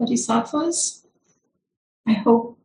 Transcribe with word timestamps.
Bodhisattvas. 0.00 1.06
I 2.08 2.14
hope 2.14 2.58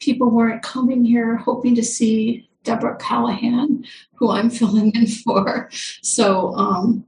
people 0.00 0.30
weren't 0.30 0.62
coming 0.62 1.04
here 1.04 1.36
hoping 1.36 1.74
to 1.76 1.84
see 1.84 2.48
Deborah 2.64 2.96
Callahan, 2.96 3.84
who 4.14 4.30
I'm 4.30 4.50
filling 4.58 4.90
in 4.96 5.06
for. 5.06 5.70
So, 6.02 6.54
um, 6.56 7.04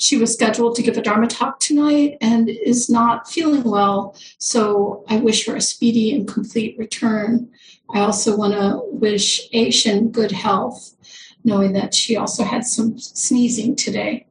she 0.00 0.16
was 0.16 0.32
scheduled 0.32 0.76
to 0.76 0.82
give 0.82 0.96
a 0.96 1.02
Dharma 1.02 1.26
talk 1.26 1.58
tonight 1.58 2.18
and 2.20 2.48
is 2.48 2.88
not 2.88 3.28
feeling 3.28 3.64
well. 3.64 4.16
So, 4.38 5.04
I 5.08 5.16
wish 5.16 5.44
her 5.46 5.56
a 5.56 5.60
speedy 5.60 6.14
and 6.14 6.26
complete 6.26 6.78
return. 6.78 7.50
I 7.90 8.00
also 8.00 8.36
want 8.36 8.54
to 8.54 8.80
wish 8.92 9.50
Aishin 9.50 10.12
good 10.12 10.30
health, 10.30 10.94
knowing 11.42 11.72
that 11.72 11.94
she 11.94 12.16
also 12.16 12.44
had 12.44 12.64
some 12.64 12.98
sneezing 12.98 13.74
today. 13.74 14.26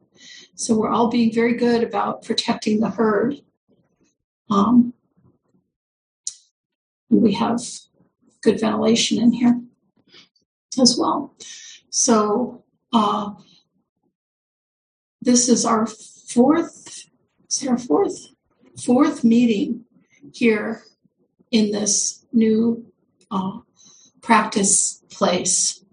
So 0.54 0.74
we're 0.74 0.90
all 0.90 1.08
being 1.08 1.32
very 1.32 1.54
good 1.54 1.84
about 1.84 2.24
protecting 2.24 2.80
the 2.80 2.90
herd. 2.90 3.40
Um, 4.50 4.94
we 7.10 7.32
have 7.34 7.60
good 8.42 8.60
ventilation 8.60 9.20
in 9.22 9.32
here 9.32 9.60
as 10.80 10.96
well. 10.98 11.34
So 11.90 12.64
uh, 12.92 13.32
this 15.20 15.48
is 15.48 15.64
our 15.64 15.86
fourth, 15.86 17.08
is 17.50 17.66
our 17.66 17.78
fourth? 17.78 18.28
Fourth 18.84 19.24
meeting 19.24 19.84
here 20.32 20.84
in 21.50 21.72
this 21.72 22.24
new 22.32 22.86
uh, 23.30 23.58
practice 24.22 25.02
place. 25.10 25.84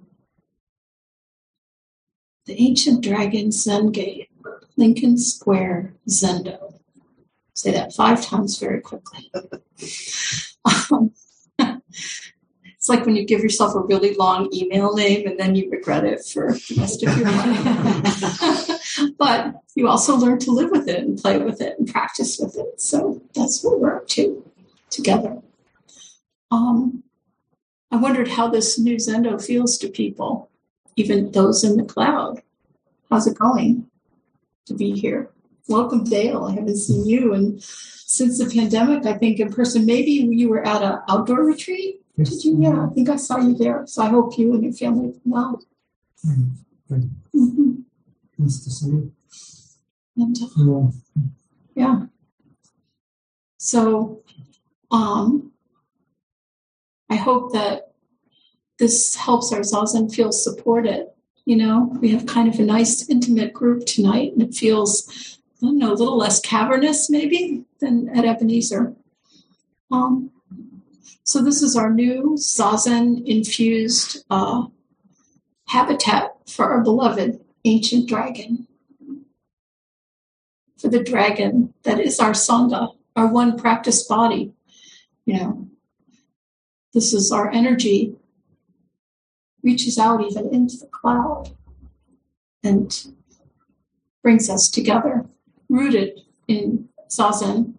The 2.45 2.61
ancient 2.61 3.03
dragon 3.03 3.51
Zen 3.51 3.91
Gate 3.91 4.29
Lincoln 4.77 5.17
Square, 5.17 5.95
Zendo. 6.07 6.79
Say 7.65 7.71
that 7.71 7.93
five 7.93 8.23
times 8.23 8.59
very 8.59 8.79
quickly. 8.79 9.31
um, 9.33 11.11
it's 12.77 12.87
like 12.87 13.07
when 13.07 13.15
you 13.15 13.25
give 13.25 13.41
yourself 13.41 13.73
a 13.73 13.79
really 13.79 14.13
long 14.13 14.53
email 14.53 14.93
name 14.93 15.25
and 15.25 15.39
then 15.39 15.55
you 15.55 15.71
regret 15.71 16.05
it 16.05 16.23
for 16.23 16.53
the 16.53 16.75
rest 16.77 17.01
of 17.01 17.17
your 17.17 17.31
life. 17.31 19.15
but 19.17 19.55
you 19.73 19.87
also 19.87 20.15
learn 20.15 20.37
to 20.41 20.51
live 20.51 20.69
with 20.69 20.87
it 20.87 20.99
and 20.99 21.17
play 21.17 21.39
with 21.39 21.59
it 21.59 21.79
and 21.79 21.87
practice 21.87 22.37
with 22.39 22.55
it. 22.55 22.79
So 22.79 23.19
that's 23.33 23.63
what 23.63 23.79
we're 23.79 23.97
up 23.97 24.07
to 24.09 24.45
together. 24.91 25.41
Um, 26.51 27.01
I 27.89 27.95
wondered 27.95 28.27
how 28.27 28.47
this 28.47 28.77
new 28.77 28.97
Zendo 28.97 29.43
feels 29.43 29.79
to 29.79 29.89
people, 29.89 30.51
even 30.95 31.31
those 31.31 31.63
in 31.63 31.77
the 31.77 31.83
cloud. 31.83 32.43
How's 33.09 33.25
it 33.25 33.39
going? 33.39 33.89
to 34.65 34.73
be 34.73 34.91
here. 34.91 35.29
Welcome, 35.67 36.03
Dale. 36.03 36.43
I 36.43 36.53
haven't 36.53 36.77
seen 36.77 37.05
you 37.05 37.33
and 37.33 37.61
since 37.61 38.37
the 38.37 38.45
pandemic, 38.45 39.05
I 39.05 39.13
think 39.17 39.39
in 39.39 39.51
person. 39.51 39.85
Maybe 39.85 40.11
you 40.11 40.47
were 40.47 40.65
at 40.65 40.83
an 40.83 40.99
outdoor 41.09 41.43
retreat. 41.43 42.01
Yes. 42.15 42.29
Did 42.29 42.45
you? 42.45 42.61
Yeah, 42.61 42.85
I 42.85 42.93
think 42.93 43.09
I 43.09 43.15
saw 43.15 43.39
you 43.39 43.55
there. 43.55 43.83
So 43.87 44.03
I 44.03 44.09
hope 44.09 44.37
you 44.37 44.53
and 44.53 44.63
your 44.63 44.73
family 44.73 45.19
well. 45.25 45.63
Mm-hmm. 46.25 46.93
Mm-hmm. 46.93 47.71
Nice 48.37 48.63
to 48.63 48.69
see 48.69 48.87
you. 48.87 49.11
And, 50.17 50.37
uh, 50.55 50.91
yeah. 51.73 52.05
So, 53.57 54.21
um, 54.91 55.51
I 57.09 57.15
hope 57.15 57.53
that 57.53 57.91
this 58.77 59.15
helps 59.15 59.51
our 59.51 59.61
zazen 59.61 60.13
feel 60.13 60.31
supported 60.31 61.07
you 61.45 61.55
know, 61.55 61.95
we 62.01 62.09
have 62.09 62.25
kind 62.25 62.51
of 62.51 62.59
a 62.59 62.63
nice 62.63 63.07
intimate 63.07 63.53
group 63.53 63.85
tonight, 63.85 64.33
and 64.33 64.41
it 64.41 64.55
feels, 64.55 65.34
Don't 65.65 65.79
know, 65.79 65.93
a 65.93 65.95
little 65.95 66.15
less 66.15 66.39
cavernous 66.39 67.09
maybe 67.09 67.65
than 67.79 68.07
at 68.09 68.23
Ebenezer. 68.23 68.93
Um, 69.91 70.29
so 71.23 71.41
this 71.41 71.63
is 71.63 71.75
our 71.75 71.91
new 71.91 72.35
zazen 72.37 73.25
infused 73.25 74.23
uh, 74.29 74.67
habitat 75.67 76.35
for 76.47 76.65
our 76.65 76.83
beloved 76.83 77.43
ancient 77.65 78.07
dragon. 78.07 78.67
For 80.77 80.89
the 80.89 81.03
dragon 81.03 81.73
that 81.81 81.99
is 81.99 82.19
our 82.19 82.33
sangha, 82.33 82.95
our 83.15 83.25
one 83.25 83.57
practice 83.57 84.03
body. 84.03 84.53
You 85.25 85.33
know, 85.33 85.67
this 86.93 87.11
is 87.11 87.31
our 87.31 87.49
energy 87.49 88.15
reaches 89.63 89.97
out 89.97 90.21
even 90.23 90.53
into 90.53 90.77
the 90.77 90.85
cloud 90.85 91.49
and 92.63 93.07
brings 94.21 94.47
us 94.47 94.69
together, 94.69 95.25
rooted 95.69 96.21
in 96.47 96.89
Zazen. 97.09 97.75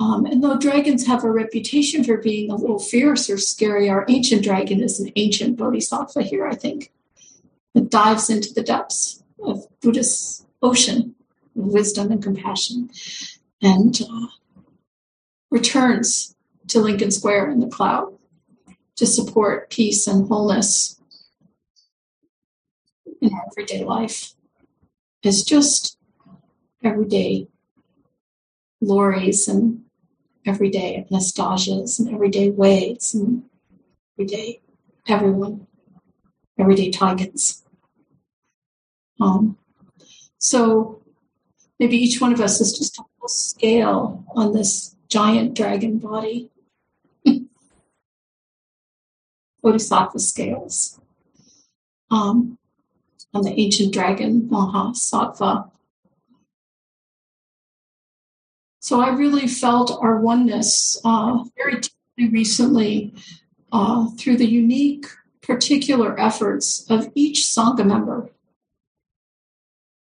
Um, 0.00 0.26
and 0.26 0.42
though 0.42 0.58
dragons 0.58 1.06
have 1.06 1.24
a 1.24 1.30
reputation 1.30 2.04
for 2.04 2.18
being 2.18 2.50
a 2.50 2.56
little 2.56 2.78
fierce 2.78 3.30
or 3.30 3.38
scary, 3.38 3.88
our 3.88 4.04
ancient 4.08 4.42
dragon 4.42 4.82
is 4.82 5.00
an 5.00 5.12
ancient 5.16 5.56
bodhisattva 5.56 6.22
here, 6.22 6.46
I 6.46 6.54
think. 6.54 6.92
It 7.74 7.90
dives 7.90 8.28
into 8.28 8.52
the 8.52 8.62
depths 8.62 9.22
of 9.42 9.66
Buddhist 9.80 10.46
ocean 10.62 11.14
of 11.56 11.66
wisdom 11.66 12.10
and 12.10 12.22
compassion 12.22 12.90
and 13.62 14.00
uh, 14.02 14.26
returns 15.50 16.34
to 16.68 16.80
Lincoln 16.80 17.10
Square 17.10 17.50
in 17.50 17.60
the 17.60 17.68
cloud 17.68 18.16
to 18.96 19.06
support 19.06 19.70
peace 19.70 20.06
and 20.06 20.28
wholeness 20.28 21.00
in 23.24 23.32
our 23.34 23.44
everyday 23.50 23.82
life. 23.84 24.34
Is 25.22 25.42
just 25.42 25.96
everyday 26.82 27.48
glories 28.84 29.48
and 29.48 29.84
everyday 30.44 31.06
Anastasias 31.10 31.98
and 31.98 32.14
everyday 32.14 32.50
Wades 32.50 33.14
and 33.14 33.44
everyday 34.14 34.60
everyone, 35.08 35.66
everyday 36.58 36.90
Taigens. 36.90 37.62
Um, 39.18 39.56
so 40.36 41.00
maybe 41.80 41.96
each 41.96 42.20
one 42.20 42.34
of 42.34 42.40
us 42.42 42.60
is 42.60 42.76
just 42.76 42.98
a 42.98 43.04
little 43.16 43.28
scale 43.28 44.26
on 44.36 44.52
this 44.52 44.94
giant 45.08 45.54
dragon 45.54 45.98
body. 45.98 46.50
Bodhisattva 49.62 50.18
scales. 50.18 51.00
Um, 52.10 52.58
on 53.34 53.42
the 53.42 53.58
ancient 53.58 53.92
dragon 53.92 54.48
Maha 54.48 54.92
Mahasattva. 54.92 55.70
So 58.80 59.00
I 59.00 59.10
really 59.10 59.48
felt 59.48 59.98
our 60.00 60.20
oneness 60.20 61.00
uh, 61.04 61.42
very 61.56 61.80
deeply 61.80 62.32
recently 62.32 63.14
uh, 63.72 64.08
through 64.18 64.36
the 64.36 64.46
unique, 64.46 65.06
particular 65.42 66.18
efforts 66.20 66.86
of 66.90 67.10
each 67.14 67.38
Sangha 67.38 67.84
member 67.84 68.30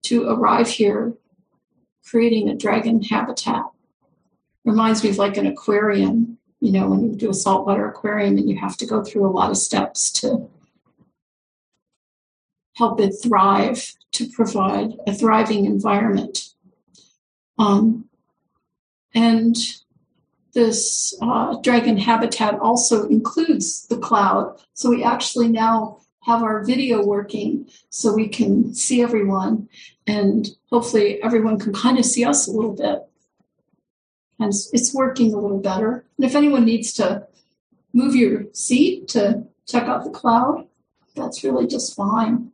to 0.04 0.28
arrive 0.28 0.68
here, 0.68 1.14
creating 2.06 2.50
a 2.50 2.56
dragon 2.56 3.02
habitat. 3.04 3.64
Reminds 4.66 5.04
me 5.04 5.12
of 5.12 5.18
like 5.18 5.38
an 5.38 5.46
aquarium 5.46 6.40
you 6.64 6.72
know, 6.72 6.88
when 6.88 7.04
you 7.04 7.14
do 7.14 7.30
a 7.30 7.34
saltwater 7.34 7.90
aquarium 7.90 8.38
and 8.38 8.50
you 8.50 8.58
have 8.58 8.78
to 8.78 8.86
go 8.86 9.04
through 9.04 9.28
a 9.28 9.30
lot 9.30 9.52
of 9.52 9.58
steps 9.58 10.10
to 10.10 10.50
help 12.75 13.00
it 13.00 13.14
thrive, 13.24 13.94
to 14.14 14.30
provide 14.30 14.94
a 15.08 15.14
thriving 15.14 15.66
environment. 15.66 16.50
Um, 17.58 18.10
and 19.14 19.56
this 20.54 21.14
uh, 21.22 21.58
dragon 21.62 21.98
habitat 21.98 22.60
also 22.60 23.08
includes 23.08 23.88
the 23.88 23.98
cloud. 23.98 24.60
So 24.74 24.90
we 24.90 25.04
actually 25.04 25.50
now 25.50 26.00
have 26.22 26.44
our 26.44 26.64
video 26.64 27.04
working 27.04 27.68
so 27.90 28.14
we 28.14 28.28
can 28.30 28.74
see 28.74 29.02
everyone 29.02 29.68
and 30.08 30.48
hopefully 30.69 31.22
everyone 31.22 31.60
can 31.60 31.74
kind 31.74 31.98
of 31.98 32.06
see 32.06 32.24
us 32.24 32.48
a 32.48 32.52
little 32.52 32.76
bit 32.76 33.04
and 34.40 34.54
it's 34.72 34.94
working 34.94 35.34
a 35.34 35.40
little 35.40 35.60
better. 35.60 36.06
And 36.18 36.26
if 36.26 36.36
anyone 36.36 36.66
needs 36.66 36.94
to 36.94 37.28
move 37.94 38.16
your 38.16 38.46
seat 38.54 39.08
to 39.10 39.44
check 39.68 39.84
out 39.84 40.04
the 40.04 40.10
cloud, 40.12 40.68
that's 41.16 41.44
really 41.44 41.68
just 41.68 41.96
fine. 41.96 42.53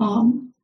Um, 0.00 0.54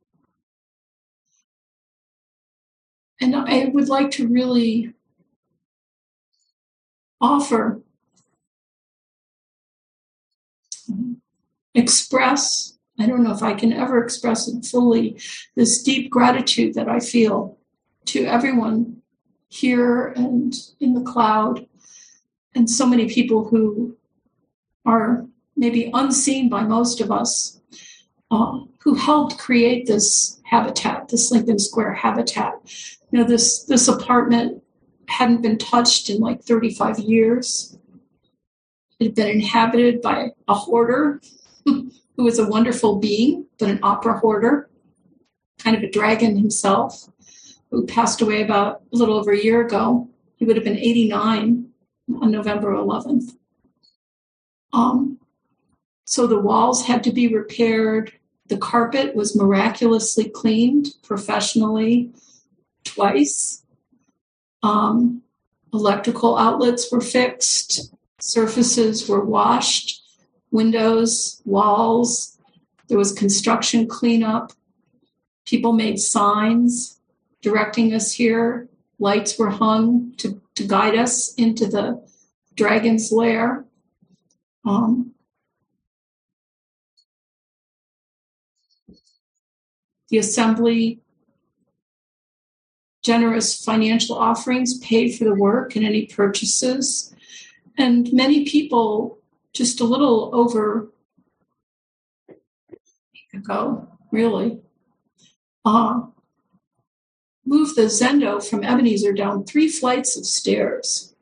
and 3.21 3.35
I 3.35 3.65
would 3.65 3.87
like 3.87 4.09
to 4.11 4.27
really 4.27 4.93
offer, 7.21 7.81
express, 11.75 12.77
I 12.99 13.05
don't 13.05 13.23
know 13.23 13.31
if 13.31 13.43
I 13.43 13.53
can 13.53 13.71
ever 13.71 14.03
express 14.03 14.47
it 14.47 14.65
fully, 14.65 15.19
this 15.55 15.83
deep 15.83 16.09
gratitude 16.09 16.73
that 16.73 16.89
I 16.89 16.99
feel 16.99 17.59
to 18.05 18.25
everyone 18.25 19.03
here 19.49 20.07
and 20.07 20.53
in 20.79 20.93
the 20.93 21.01
cloud, 21.01 21.67
and 22.55 22.67
so 22.67 22.87
many 22.87 23.07
people 23.07 23.47
who 23.47 23.95
are 24.85 25.27
maybe 25.55 25.91
unseen 25.93 26.49
by 26.49 26.63
most 26.63 27.01
of 27.01 27.11
us, 27.11 27.61
uh, 28.31 28.59
who 28.79 28.93
helped 28.95 29.37
create 29.37 29.87
this 29.87 30.39
habitat, 30.43 31.09
this 31.09 31.31
Lincoln 31.31 31.59
Square 31.59 31.93
habitat. 31.93 32.53
You 33.11 33.19
know, 33.19 33.25
this 33.25 33.63
this 33.63 33.87
apartment 33.87 34.63
hadn't 35.07 35.41
been 35.41 35.57
touched 35.57 36.09
in 36.09 36.19
like 36.19 36.43
35 36.43 36.99
years. 36.99 37.77
It 38.99 39.05
had 39.05 39.15
been 39.15 39.29
inhabited 39.29 40.01
by 40.01 40.31
a 40.47 40.53
hoarder 40.53 41.21
who 41.65 41.91
was 42.17 42.39
a 42.39 42.47
wonderful 42.47 42.97
being, 42.97 43.45
but 43.59 43.69
an 43.69 43.79
opera 43.83 44.19
hoarder, 44.19 44.69
kind 45.59 45.75
of 45.77 45.83
a 45.83 45.91
dragon 45.91 46.35
himself, 46.35 47.07
who 47.71 47.85
passed 47.85 48.21
away 48.21 48.41
about 48.41 48.81
a 48.93 48.97
little 48.97 49.17
over 49.17 49.31
a 49.31 49.41
year 49.41 49.65
ago. 49.65 50.09
He 50.35 50.45
would 50.45 50.55
have 50.55 50.65
been 50.65 50.77
89 50.77 51.69
on 52.21 52.31
November 52.31 52.73
11th. 52.73 53.35
Um, 54.73 55.19
so 56.05 56.25
the 56.27 56.39
walls 56.39 56.85
had 56.85 57.03
to 57.03 57.11
be 57.11 57.27
repaired. 57.27 58.13
The 58.47 58.57
carpet 58.57 59.15
was 59.15 59.35
miraculously 59.35 60.29
cleaned 60.29 60.89
professionally 61.03 62.11
twice. 62.83 63.63
Um, 64.63 65.23
electrical 65.73 66.37
outlets 66.37 66.91
were 66.91 67.01
fixed, 67.01 67.93
surfaces 68.19 69.07
were 69.07 69.23
washed, 69.23 70.01
windows, 70.51 71.41
walls. 71.45 72.37
There 72.87 72.97
was 72.97 73.11
construction 73.11 73.87
cleanup. 73.87 74.53
People 75.45 75.73
made 75.73 75.99
signs 75.99 76.99
directing 77.41 77.93
us 77.93 78.13
here. 78.13 78.69
Lights 78.99 79.37
were 79.37 79.49
hung 79.49 80.13
to, 80.17 80.41
to 80.55 80.63
guide 80.63 80.95
us 80.95 81.33
into 81.35 81.67
the 81.67 82.01
dragon's 82.55 83.11
lair. 83.11 83.65
Um, 84.65 85.13
the 90.09 90.17
assembly 90.17 91.01
generous 93.03 93.63
financial 93.63 94.17
offerings 94.17 94.79
paid 94.79 95.15
for 95.15 95.23
the 95.23 95.33
work 95.33 95.75
and 95.75 95.85
any 95.85 96.05
purchases. 96.07 97.15
And 97.77 98.11
many 98.11 98.45
people, 98.45 99.19
just 99.53 99.79
a 99.79 99.85
little 99.85 100.29
over 100.33 100.89
a 102.29 102.33
week 103.13 103.33
ago, 103.33 103.87
really, 104.11 104.59
uh, 105.63 106.01
moved 107.45 107.77
the 107.77 107.83
Zendo 107.83 108.43
from 108.43 108.63
Ebenezer 108.63 109.13
down 109.13 109.45
three 109.45 109.69
flights 109.69 110.17
of 110.17 110.25
stairs. 110.25 111.15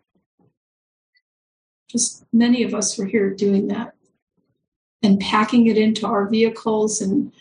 Just 1.88 2.26
many 2.34 2.64
of 2.64 2.74
us 2.74 2.98
were 2.98 3.06
here 3.06 3.30
doing 3.30 3.68
that 3.68 3.94
and 5.04 5.20
packing 5.20 5.68
it 5.68 5.78
into 5.78 6.08
our 6.08 6.28
vehicles 6.28 7.00
and 7.00 7.32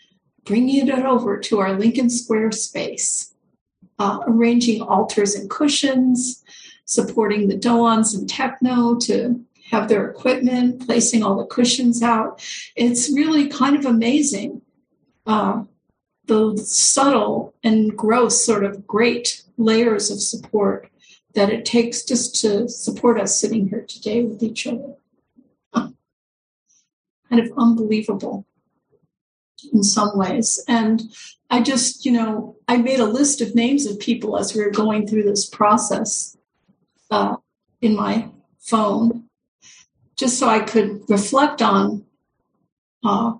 bringing 0.45 0.89
it 0.89 1.05
over 1.05 1.39
to 1.39 1.59
our 1.61 1.73
Lincoln 1.73 2.11
Square 2.11 2.53
space 2.53 3.35
uh, 3.99 4.21
arranging 4.27 4.83
altars 4.83 5.35
and 5.35 5.49
cushions, 5.49 6.43
supporting 6.85 7.49
the 7.49 7.57
Doans 7.57 8.15
and 8.15 8.29
Techno 8.29 8.97
to 8.97 9.45
have 9.71 9.89
their 9.89 10.09
equipment, 10.09 10.87
placing 10.87 11.23
all 11.23 11.37
the 11.37 11.47
cushions 11.47 12.03
out. 12.03 12.45
It's 12.77 13.13
really 13.13 13.49
kind 13.49 13.77
of 13.77 13.87
amazing 13.87 14.63
uh, 15.27 15.65
the 16.27 16.57
subtle 16.59 17.55
and 17.63 17.97
gross, 17.97 18.45
sort 18.45 18.65
of 18.65 18.87
great 18.87 19.43
layers 19.57 20.11
of 20.11 20.21
support 20.21 20.89
that 21.35 21.51
it 21.51 21.65
takes 21.65 22.03
just 22.03 22.41
to 22.41 22.69
support 22.69 23.21
us 23.21 23.39
sitting 23.39 23.69
here 23.69 23.85
today 23.87 24.23
with 24.23 24.43
each 24.43 24.67
other. 24.67 24.95
Kind 27.31 27.41
of 27.41 27.53
unbelievable 27.59 28.47
in 29.73 29.83
some 29.83 30.17
ways. 30.17 30.63
And 30.69 31.03
I 31.51 31.63
just, 31.63 32.05
you 32.05 32.13
know, 32.13 32.57
I 32.69 32.79
made 32.79 33.01
a 33.01 33.05
list 33.05 33.41
of 33.41 33.55
names 33.55 33.87
of 33.87 33.99
people 34.01 34.37
as 34.37 34.55
we 34.55 34.65
were 34.65 34.71
going 34.71 35.07
through 35.07 35.25
this 35.25 35.49
process 35.49 36.37
uh, 37.11 37.37
in 37.81 37.95
my 37.95 38.29
phone, 38.59 39.25
just 40.17 40.39
so 40.39 40.49
I 40.49 40.61
could 40.61 41.03
reflect 41.09 41.63
on 41.63 42.05
uh, 43.05 43.35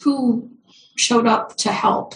who 0.00 0.50
showed 0.96 1.26
up 1.26 1.56
to 1.56 1.72
help 1.72 2.14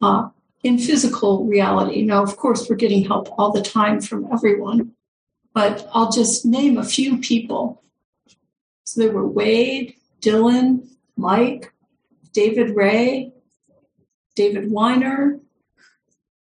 uh, 0.00 0.28
in 0.62 0.78
physical 0.78 1.44
reality. 1.44 2.02
Now, 2.02 2.22
of 2.22 2.36
course, 2.36 2.68
we're 2.68 2.76
getting 2.76 3.04
help 3.04 3.28
all 3.38 3.52
the 3.52 3.62
time 3.62 4.00
from 4.00 4.28
everyone, 4.32 4.92
but 5.52 5.88
I'll 5.92 6.10
just 6.10 6.46
name 6.46 6.78
a 6.78 6.84
few 6.84 7.18
people. 7.18 7.82
So 8.84 9.00
there 9.00 9.12
were 9.12 9.26
Wade, 9.28 9.94
Dylan, 10.20 10.88
Mike, 11.16 11.72
David 12.38 12.76
Ray, 12.76 13.32
David 14.36 14.70
Weiner, 14.70 15.40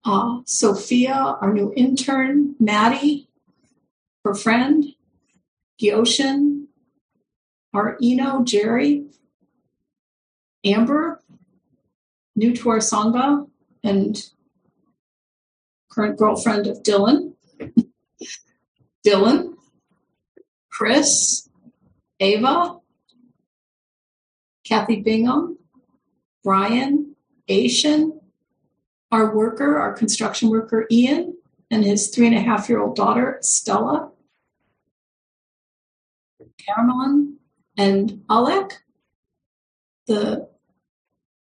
uh, 0.04 0.40
Sophia, 0.44 1.14
our 1.14 1.50
new 1.50 1.72
intern, 1.74 2.54
Maddie, 2.60 3.30
her 4.22 4.34
friend, 4.34 4.84
Gyoshin, 5.80 6.66
our 7.72 7.96
Ino, 8.02 8.44
Jerry, 8.44 9.06
Amber, 10.62 11.22
new 12.36 12.54
to 12.54 12.68
our 12.68 12.80
Sangha, 12.80 13.48
and 13.82 14.22
current 15.90 16.18
girlfriend 16.18 16.66
of 16.66 16.82
Dylan, 16.82 17.32
Dylan, 19.06 19.54
Chris, 20.70 21.48
Ava, 22.20 22.76
Kathy 24.66 25.00
Bingham, 25.00 25.57
Brian, 26.44 27.16
Asian, 27.48 28.20
our 29.10 29.34
worker, 29.34 29.78
our 29.78 29.92
construction 29.92 30.50
worker, 30.50 30.86
Ian, 30.90 31.36
and 31.70 31.84
his 31.84 32.08
three 32.08 32.26
and 32.26 32.36
a 32.36 32.40
half 32.40 32.68
year 32.68 32.80
old 32.80 32.96
daughter, 32.96 33.38
Stella, 33.40 34.10
Caroline, 36.58 37.36
and 37.76 38.22
Alec, 38.28 38.82
the 40.06 40.48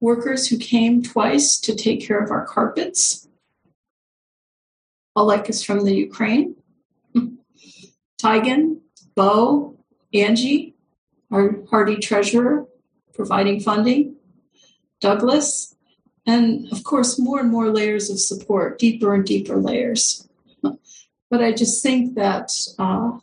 workers 0.00 0.48
who 0.48 0.58
came 0.58 1.02
twice 1.02 1.58
to 1.60 1.74
take 1.74 2.06
care 2.06 2.22
of 2.22 2.30
our 2.30 2.46
carpets. 2.46 3.28
Alec 5.16 5.48
is 5.48 5.62
from 5.62 5.84
the 5.84 5.94
Ukraine. 5.94 6.56
Taigen, 8.22 8.80
Bo, 9.14 9.76
Angie, 10.14 10.74
our 11.30 11.62
hardy 11.70 11.96
treasurer, 11.96 12.66
providing 13.12 13.60
funding. 13.60 14.11
Douglas, 15.02 15.74
and 16.24 16.72
of 16.72 16.84
course, 16.84 17.18
more 17.18 17.40
and 17.40 17.50
more 17.50 17.70
layers 17.70 18.08
of 18.08 18.20
support, 18.20 18.78
deeper 18.78 19.12
and 19.14 19.26
deeper 19.26 19.56
layers. 19.56 20.26
But 20.62 21.42
I 21.42 21.52
just 21.52 21.82
think 21.82 22.14
that 22.14 22.52
uh, 22.78 23.18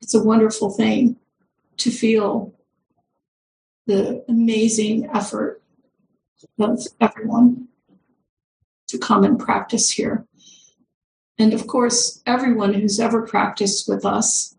it's 0.00 0.14
a 0.14 0.22
wonderful 0.22 0.70
thing 0.70 1.16
to 1.76 1.90
feel 1.90 2.54
the 3.86 4.24
amazing 4.28 5.10
effort 5.12 5.62
of 6.58 6.80
everyone 7.00 7.68
to 8.88 8.98
come 8.98 9.24
and 9.24 9.38
practice 9.38 9.90
here. 9.90 10.26
And 11.38 11.52
of 11.52 11.66
course, 11.66 12.22
everyone 12.24 12.72
who's 12.72 12.98
ever 12.98 13.26
practiced 13.26 13.88
with 13.88 14.06
us 14.06 14.56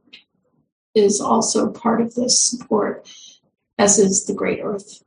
is 0.93 1.19
also 1.19 1.71
part 1.71 2.01
of 2.01 2.13
this 2.13 2.39
support 2.39 3.09
as 3.77 3.99
is 3.99 4.25
the 4.25 4.33
great 4.33 4.59
earth 4.63 5.03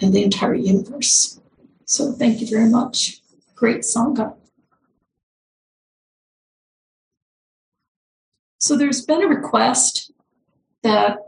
and 0.00 0.12
the 0.12 0.22
entire 0.22 0.54
universe. 0.54 1.40
So 1.84 2.12
thank 2.12 2.40
you 2.40 2.46
very 2.46 2.68
much. 2.68 3.20
Great 3.54 3.80
Sangha. 3.80 4.34
So 8.58 8.76
there's 8.76 9.04
been 9.04 9.22
a 9.22 9.28
request 9.28 10.12
that 10.82 11.18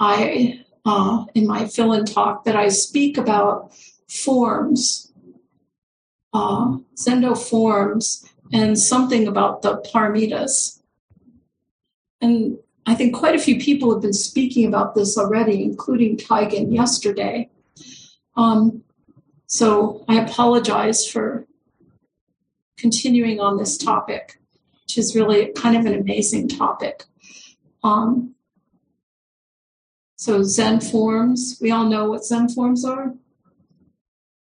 I, 0.00 0.64
uh, 0.84 1.24
in 1.34 1.46
my 1.46 1.66
fill-in 1.66 2.04
talk, 2.04 2.44
that 2.44 2.56
I 2.56 2.68
speak 2.68 3.16
about 3.16 3.72
forms, 4.08 5.12
uh, 6.32 6.78
Zendo 6.96 7.38
forms, 7.38 8.24
and 8.52 8.76
something 8.78 9.28
about 9.28 9.62
the 9.62 9.78
paramitas. 9.78 10.80
And 12.20 12.58
I 12.90 12.94
think 12.96 13.14
quite 13.14 13.36
a 13.36 13.38
few 13.38 13.56
people 13.60 13.92
have 13.92 14.02
been 14.02 14.12
speaking 14.12 14.66
about 14.66 14.96
this 14.96 15.16
already, 15.16 15.62
including 15.62 16.16
Taigen 16.16 16.74
yesterday. 16.74 17.48
Um, 18.36 18.82
So 19.46 20.04
I 20.08 20.20
apologize 20.20 21.06
for 21.06 21.46
continuing 22.76 23.40
on 23.40 23.56
this 23.56 23.76
topic, 23.76 24.40
which 24.82 24.96
is 24.96 25.16
really 25.16 25.52
kind 25.52 25.76
of 25.76 25.86
an 25.86 25.94
amazing 25.94 26.48
topic. 26.48 27.04
Um, 27.82 28.36
so 30.16 30.42
Zen 30.42 30.80
forms, 30.80 31.58
we 31.60 31.72
all 31.72 31.86
know 31.86 32.08
what 32.10 32.24
Zen 32.24 32.48
forms 32.48 32.84
are. 32.84 33.14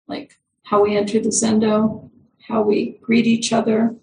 Like 0.08 0.40
how 0.64 0.84
we 0.84 0.98
enter 0.98 1.20
the 1.20 1.30
Zendo, 1.30 2.10
how 2.48 2.64
we 2.64 2.98
greet 3.02 3.28
each 3.28 3.54
other, 3.54 3.96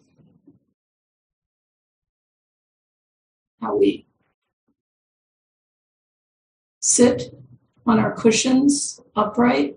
how 3.60 3.76
we 3.76 4.06
sit 6.92 7.34
on 7.86 7.98
our 7.98 8.12
cushions 8.12 9.00
upright. 9.16 9.76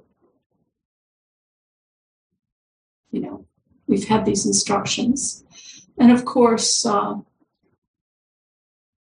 You 3.12 3.22
know, 3.22 3.46
we've 3.88 4.08
had 4.08 4.26
these 4.26 4.46
instructions. 4.46 5.44
And 5.98 6.12
of 6.12 6.26
course, 6.26 6.86
uh, 6.86 7.16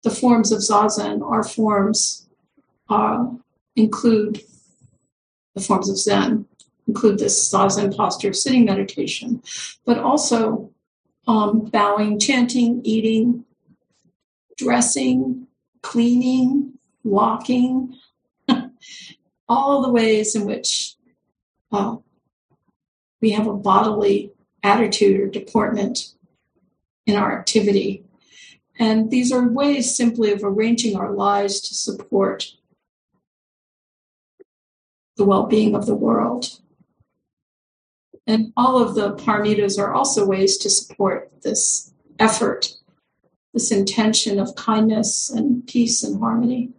the 0.04 0.10
forms 0.10 0.54
of 0.54 0.60
Zazen, 0.60 1.22
our 1.22 1.44
forms, 1.44 2.30
uh, 2.90 3.26
include 3.76 4.42
the 5.54 5.62
forms 5.62 5.90
of 5.90 5.98
Zen, 5.98 6.46
include 6.88 7.20
this 7.20 7.52
Zazen 7.52 7.96
posture 7.96 8.32
sitting 8.32 8.64
meditation, 8.64 9.42
but 9.86 9.98
also 9.98 10.72
um, 11.28 11.66
bowing, 11.66 12.20
chanting, 12.20 12.80
eating, 12.86 13.44
dressing, 14.58 15.48
cleaning, 15.82 16.77
walking, 17.08 17.96
all 19.50 19.82
the 19.82 19.92
ways 19.92 20.36
in 20.36 20.46
which 20.46 20.96
uh, 21.72 21.98
we 23.22 23.32
have 23.32 23.48
a 23.48 23.54
bodily 23.54 24.32
attitude 24.64 25.20
or 25.20 25.28
deportment 25.28 26.14
in 27.06 27.16
our 27.16 27.38
activity. 27.38 28.04
And 28.80 29.10
these 29.10 29.32
are 29.32 29.48
ways 29.48 29.96
simply 29.96 30.32
of 30.32 30.44
arranging 30.44 30.96
our 30.96 31.12
lives 31.12 31.62
to 31.62 31.74
support 31.74 32.52
the 35.16 35.26
well 35.26 35.48
being 35.48 35.76
of 35.76 35.86
the 35.86 35.96
world. 35.96 36.60
And 38.28 38.52
all 38.58 38.82
of 38.82 38.94
the 38.94 39.16
paramitas 39.16 39.80
are 39.80 39.94
also 39.94 40.26
ways 40.26 40.58
to 40.58 40.70
support 40.70 41.32
this 41.42 41.94
effort, 42.20 42.74
this 43.54 43.72
intention 43.72 44.38
of 44.38 44.56
kindness 44.56 45.30
and 45.30 45.66
peace 45.66 46.04
and 46.04 46.20
harmony. 46.20 46.72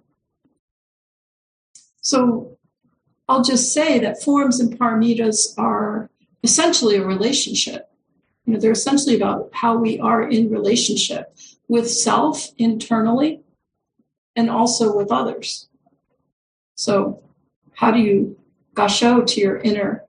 So 2.08 2.56
I'll 3.28 3.44
just 3.44 3.74
say 3.74 3.98
that 3.98 4.22
forms 4.22 4.60
and 4.60 4.78
paramitas 4.78 5.52
are 5.58 6.08
essentially 6.42 6.96
a 6.96 7.04
relationship. 7.04 7.90
You 8.46 8.54
know, 8.54 8.58
they're 8.58 8.72
essentially 8.72 9.14
about 9.14 9.50
how 9.52 9.76
we 9.76 10.00
are 10.00 10.26
in 10.26 10.48
relationship 10.48 11.36
with 11.68 11.90
self 11.90 12.48
internally 12.56 13.42
and 14.34 14.48
also 14.48 14.96
with 14.96 15.12
others. 15.12 15.68
So, 16.76 17.22
how 17.74 17.90
do 17.90 17.98
you 17.98 18.38
gasho 18.72 19.26
to 19.26 19.40
your 19.42 19.58
inner 19.58 20.06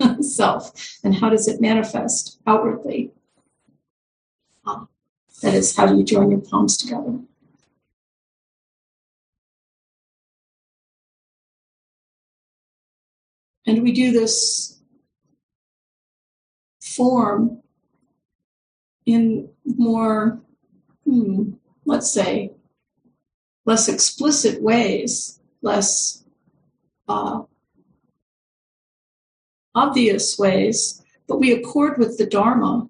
self 0.22 0.72
and 1.04 1.14
how 1.14 1.28
does 1.28 1.48
it 1.48 1.60
manifest 1.60 2.40
outwardly? 2.46 3.10
Uh, 4.66 4.86
that 5.42 5.52
is, 5.52 5.76
how 5.76 5.84
do 5.86 5.98
you 5.98 6.04
join 6.04 6.30
your 6.30 6.40
palms 6.40 6.78
together? 6.78 7.18
And 13.66 13.82
we 13.82 13.92
do 13.92 14.12
this 14.12 14.80
form 16.80 17.62
in 19.06 19.48
more, 19.64 20.40
hmm, 21.04 21.52
let's 21.84 22.12
say, 22.12 22.52
less 23.64 23.88
explicit 23.88 24.62
ways, 24.62 25.40
less 25.62 26.24
uh, 27.08 27.42
obvious 29.74 30.38
ways, 30.38 31.02
but 31.28 31.38
we 31.38 31.52
accord 31.52 31.98
with 31.98 32.18
the 32.18 32.26
Dharma, 32.26 32.88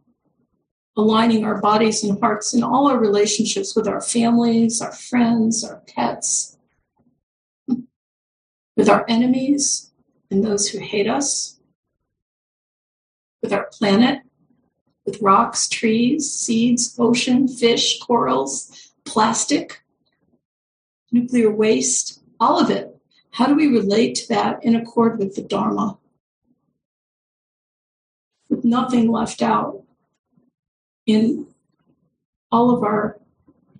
aligning 0.96 1.44
our 1.44 1.60
bodies 1.60 2.02
and 2.02 2.18
hearts 2.20 2.54
in 2.54 2.62
all 2.62 2.88
our 2.88 2.98
relationships 2.98 3.76
with 3.76 3.86
our 3.86 4.00
families, 4.00 4.80
our 4.80 4.92
friends, 4.92 5.64
our 5.64 5.82
pets, 5.86 6.56
with 8.76 8.88
our 8.88 9.04
enemies, 9.08 9.91
and 10.32 10.42
those 10.42 10.68
who 10.68 10.78
hate 10.78 11.08
us, 11.08 11.60
with 13.42 13.52
our 13.52 13.68
planet, 13.72 14.20
with 15.04 15.20
rocks, 15.20 15.68
trees, 15.68 16.32
seeds, 16.32 16.96
ocean, 16.98 17.46
fish, 17.46 17.98
corals, 18.00 18.92
plastic, 19.04 19.82
nuclear 21.10 21.50
waste, 21.50 22.22
all 22.40 22.58
of 22.58 22.70
it. 22.70 22.96
How 23.32 23.46
do 23.46 23.54
we 23.54 23.66
relate 23.66 24.14
to 24.16 24.28
that 24.28 24.64
in 24.64 24.74
accord 24.74 25.18
with 25.18 25.34
the 25.34 25.42
Dharma? 25.42 25.98
With 28.48 28.64
nothing 28.64 29.10
left 29.10 29.42
out 29.42 29.82
in 31.06 31.46
all 32.50 32.70
of 32.70 32.82
our 32.82 33.18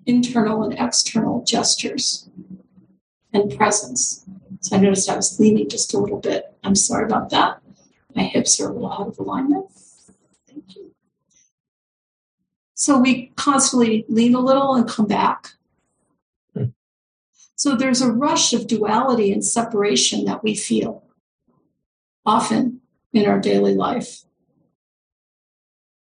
internal 0.05 0.63
and 0.63 0.73
external 0.73 1.43
gestures 1.43 2.29
and 3.31 3.55
presence. 3.55 4.25
So 4.63 4.77
I 4.77 4.79
noticed 4.79 5.09
I 5.09 5.17
was 5.17 5.37
leaning 5.41 5.67
just 5.67 5.93
a 5.93 5.99
little 5.99 6.19
bit. 6.19 6.55
I'm 6.63 6.75
sorry 6.75 7.03
about 7.03 7.29
that. 7.31 7.61
My 8.15 8.23
hips 8.23 8.61
are 8.61 8.69
a 8.69 8.73
little 8.73 8.91
out 8.91 9.09
of 9.09 9.19
alignment. 9.19 9.65
Thank 10.47 10.77
you. 10.77 10.95
So 12.73 12.97
we 12.97 13.33
constantly 13.35 14.05
lean 14.07 14.35
a 14.35 14.39
little 14.39 14.75
and 14.75 14.87
come 14.87 15.05
back. 15.05 15.49
Hmm. 16.53 16.67
So 17.55 17.75
there's 17.75 18.01
a 18.01 18.11
rush 18.11 18.53
of 18.53 18.67
duality 18.67 19.33
and 19.33 19.43
separation 19.43 20.23
that 20.25 20.43
we 20.43 20.55
feel 20.55 21.03
often 22.25 22.79
in 23.11 23.25
our 23.27 23.39
daily 23.39 23.75
life. 23.75 24.23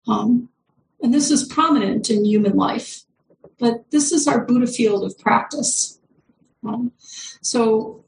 Um, 0.07 0.49
and 1.03 1.13
this 1.13 1.33
is 1.33 1.45
prominent 1.45 2.09
in 2.09 2.25
human 2.25 2.57
life, 2.57 3.03
but 3.59 3.91
this 3.91 4.13
is 4.13 4.29
our 4.29 4.45
Buddha 4.45 4.69
field 4.69 5.03
of 5.03 5.19
practice. 5.19 5.99
Um, 6.63 6.93
so 7.43 8.04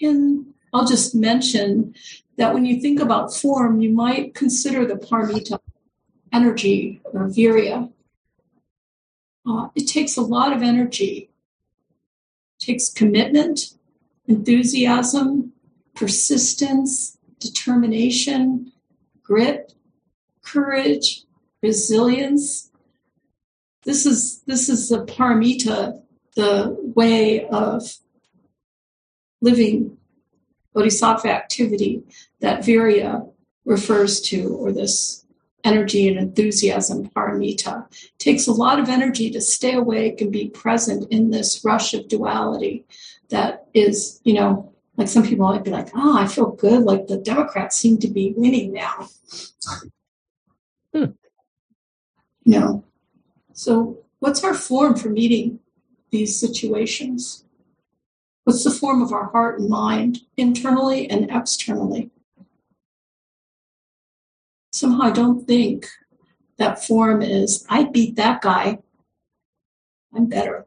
and 0.00 0.46
I'll 0.72 0.86
just 0.86 1.14
mention 1.14 1.94
that 2.36 2.54
when 2.54 2.64
you 2.64 2.80
think 2.80 3.00
about 3.00 3.34
form, 3.34 3.80
you 3.80 3.90
might 3.90 4.34
consider 4.34 4.86
the 4.86 4.94
paramita 4.94 5.58
energy 6.32 7.00
or 7.04 7.28
virya. 7.28 7.92
Uh, 9.46 9.68
it 9.74 9.86
takes 9.86 10.16
a 10.16 10.22
lot 10.22 10.52
of 10.52 10.62
energy. 10.62 11.30
It 12.60 12.64
takes 12.64 12.88
commitment, 12.88 13.74
enthusiasm, 14.26 15.52
persistence, 15.94 17.18
determination, 17.40 18.72
grit, 19.22 19.74
courage, 20.42 21.24
resilience. 21.62 22.70
This 23.84 24.06
is 24.06 24.42
this 24.42 24.68
is 24.68 24.88
the 24.88 25.04
paramita, 25.04 26.00
the 26.36 26.76
way 26.94 27.46
of 27.46 27.96
living 29.40 29.96
bodhisattva 30.74 31.28
activity 31.28 32.02
that 32.40 32.62
virya 32.62 33.28
refers 33.64 34.20
to, 34.20 34.54
or 34.54 34.72
this 34.72 35.24
energy 35.64 36.08
and 36.08 36.18
enthusiasm, 36.18 37.08
paramita. 37.10 37.86
It 37.90 38.18
takes 38.18 38.46
a 38.46 38.52
lot 38.52 38.78
of 38.78 38.88
energy 38.88 39.30
to 39.30 39.40
stay 39.40 39.74
awake 39.74 40.20
and 40.20 40.32
be 40.32 40.48
present 40.48 41.10
in 41.10 41.30
this 41.30 41.64
rush 41.64 41.92
of 41.94 42.08
duality 42.08 42.86
that 43.28 43.66
is, 43.74 44.20
you 44.24 44.34
know, 44.34 44.72
like 44.96 45.08
some 45.08 45.22
people 45.24 45.46
might 45.46 45.64
be 45.64 45.70
like, 45.70 45.88
oh, 45.94 46.18
I 46.18 46.26
feel 46.26 46.50
good, 46.50 46.82
like 46.82 47.06
the 47.06 47.16
Democrats 47.16 47.76
seem 47.76 47.98
to 47.98 48.08
be 48.08 48.34
winning 48.36 48.72
now. 48.72 49.08
Hmm. 50.92 51.12
You 52.44 52.58
know, 52.58 52.84
so 53.52 53.98
what's 54.18 54.42
our 54.44 54.54
form 54.54 54.96
for 54.96 55.08
meeting 55.08 55.60
these 56.10 56.38
situations? 56.38 57.44
What's 58.44 58.64
the 58.64 58.70
form 58.70 59.02
of 59.02 59.12
our 59.12 59.30
heart 59.30 59.60
and 59.60 59.68
mind, 59.68 60.20
internally 60.36 61.08
and 61.08 61.30
externally? 61.30 62.10
Somehow 64.72 65.04
I 65.04 65.10
don't 65.10 65.46
think 65.46 65.86
that 66.56 66.84
form 66.84 67.22
is, 67.22 67.64
I 67.68 67.84
beat 67.84 68.16
that 68.16 68.40
guy. 68.40 68.78
I'm 70.14 70.26
better. 70.26 70.66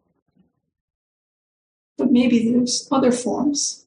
But 1.97 2.11
maybe 2.11 2.51
there's 2.51 2.87
other 2.91 3.11
forms. 3.11 3.85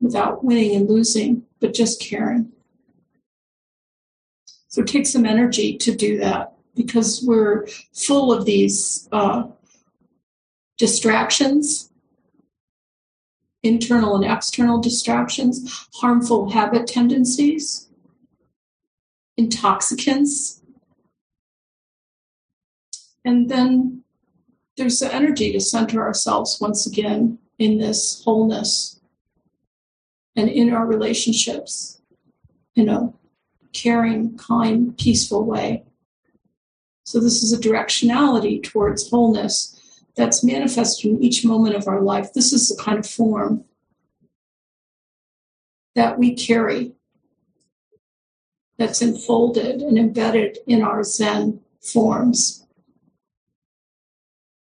Without 0.00 0.44
winning 0.44 0.76
and 0.76 0.88
losing, 0.88 1.44
but 1.60 1.74
just 1.74 2.00
caring. 2.00 2.52
So 4.68 4.82
it 4.82 4.88
takes 4.88 5.10
some 5.10 5.24
energy 5.24 5.76
to 5.78 5.94
do 5.94 6.18
that 6.18 6.52
because 6.74 7.22
we're 7.24 7.66
full 7.94 8.32
of 8.32 8.44
these 8.44 9.08
uh, 9.10 9.44
distractions. 10.78 11.90
internal 13.62 14.14
and 14.14 14.24
external 14.24 14.80
distractions, 14.80 15.88
harmful 15.94 16.50
habit 16.50 16.86
tendencies, 16.86 17.88
intoxicants. 19.36 20.62
And 23.24 23.48
then 23.48 24.04
there's 24.76 25.00
the 25.00 25.12
energy 25.12 25.50
to 25.52 25.60
center 25.60 26.00
ourselves 26.00 26.60
once 26.60 26.86
again 26.86 27.38
in 27.58 27.78
this 27.78 28.22
wholeness 28.22 29.00
and 30.36 30.48
in 30.48 30.72
our 30.72 30.86
relationships 30.86 32.00
in 32.76 32.88
a 32.88 33.12
caring, 33.72 34.36
kind, 34.36 34.96
peaceful 34.96 35.44
way. 35.44 35.82
So, 37.04 37.20
this 37.20 37.42
is 37.42 37.52
a 37.52 37.58
directionality 37.58 38.62
towards 38.62 39.10
wholeness 39.10 39.75
that's 40.16 40.42
manifested 40.42 41.10
in 41.10 41.22
each 41.22 41.44
moment 41.44 41.76
of 41.76 41.86
our 41.86 42.00
life. 42.00 42.32
This 42.32 42.52
is 42.52 42.68
the 42.68 42.82
kind 42.82 42.98
of 42.98 43.06
form 43.06 43.64
that 45.94 46.18
we 46.18 46.34
carry 46.34 46.92
that's 48.78 49.02
enfolded 49.02 49.80
and 49.80 49.98
embedded 49.98 50.58
in 50.66 50.82
our 50.82 51.02
Zen 51.02 51.60
forms. 51.80 52.66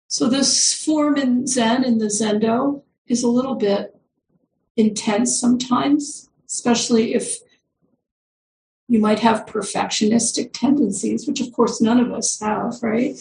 So, 0.08 0.30
this 0.30 0.74
form 0.74 1.18
in 1.18 1.48
Zen, 1.48 1.84
in 1.84 1.98
the 1.98 2.06
Zendo, 2.06 2.84
is 3.08 3.24
a 3.24 3.28
little 3.28 3.56
bit 3.56 4.00
intense 4.78 5.40
sometimes, 5.40 6.30
especially 6.48 7.16
if 7.16 7.38
you 8.88 9.00
might 9.00 9.20
have 9.20 9.48
perfectionistic 9.48 10.52
tendencies, 10.54 11.28
which 11.28 11.42
of 11.42 11.52
course 11.52 11.82
none 11.82 12.00
of 12.00 12.12
us 12.12 12.40
have, 12.40 12.76
right? 12.84 13.16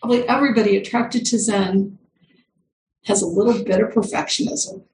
Probably 0.00 0.26
everybody 0.28 0.76
attracted 0.76 1.26
to 1.26 1.38
Zen 1.38 1.98
has 3.04 3.22
a 3.22 3.26
little 3.26 3.62
bit 3.64 3.80
of 3.80 3.90
perfectionism. 3.90 4.84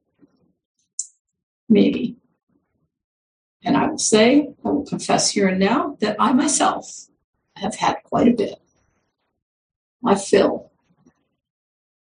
Maybe. 1.69 2.17
And 3.65 3.77
I 3.77 3.87
will 3.87 3.99
say, 3.99 4.55
I 4.65 4.69
will 4.69 4.85
confess 4.85 5.31
here 5.31 5.49
and 5.49 5.59
now 5.59 5.97
that 6.01 6.17
I 6.19 6.33
myself 6.33 7.07
have 7.57 7.75
had 7.75 7.97
quite 8.05 8.29
a 8.29 8.33
bit. 8.33 8.61
I 10.05 10.15
fill. 10.15 10.71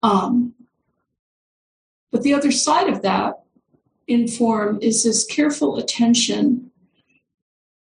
Um, 0.04 0.54
but 2.12 2.22
the 2.22 2.34
other 2.34 2.52
side 2.52 2.88
of 2.90 3.02
that 3.02 3.40
in 4.08 4.28
form 4.28 4.80
is 4.82 5.04
this 5.04 5.26
careful 5.26 5.78
attention 5.78 6.72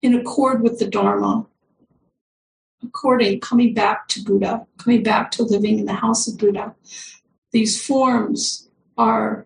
in 0.01 0.15
accord 0.15 0.61
with 0.61 0.79
the 0.79 0.87
Dharma, 0.87 1.45
according, 2.83 3.39
coming 3.39 3.73
back 3.73 4.07
to 4.09 4.23
Buddha, 4.23 4.65
coming 4.77 5.03
back 5.03 5.31
to 5.31 5.43
living 5.43 5.79
in 5.79 5.85
the 5.85 5.93
house 5.93 6.27
of 6.27 6.37
Buddha. 6.37 6.75
These 7.51 7.83
forms 7.85 8.69
are 8.97 9.45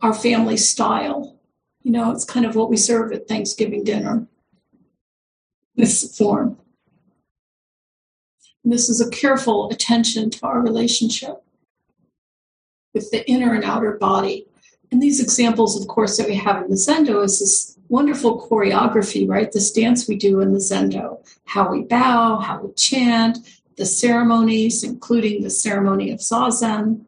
our 0.00 0.14
family 0.14 0.56
style. 0.56 1.38
You 1.82 1.92
know, 1.92 2.10
it's 2.10 2.24
kind 2.24 2.46
of 2.46 2.54
what 2.54 2.70
we 2.70 2.76
serve 2.76 3.12
at 3.12 3.28
Thanksgiving 3.28 3.84
dinner. 3.84 4.26
This 5.74 6.16
form. 6.16 6.58
And 8.64 8.72
this 8.72 8.88
is 8.88 9.00
a 9.00 9.10
careful 9.10 9.70
attention 9.70 10.30
to 10.30 10.46
our 10.46 10.60
relationship 10.60 11.42
with 12.92 13.10
the 13.10 13.28
inner 13.30 13.54
and 13.54 13.64
outer 13.64 13.96
body. 13.96 14.46
And 14.90 15.00
these 15.00 15.20
examples, 15.20 15.80
of 15.80 15.86
course, 15.88 16.16
that 16.16 16.26
we 16.26 16.34
have 16.34 16.62
in 16.62 16.70
the 16.70 16.76
Zendo 16.76 17.24
is 17.24 17.38
this 17.38 17.77
wonderful 17.88 18.48
choreography, 18.48 19.28
right? 19.28 19.50
This 19.50 19.72
dance 19.72 20.08
we 20.08 20.16
do 20.16 20.40
in 20.40 20.52
the 20.52 20.58
Zendo, 20.58 21.26
how 21.44 21.70
we 21.70 21.82
bow, 21.82 22.38
how 22.38 22.62
we 22.62 22.72
chant, 22.74 23.38
the 23.76 23.86
ceremonies, 23.86 24.82
including 24.82 25.42
the 25.42 25.50
ceremony 25.50 26.10
of 26.10 26.18
Zazen, 26.18 27.06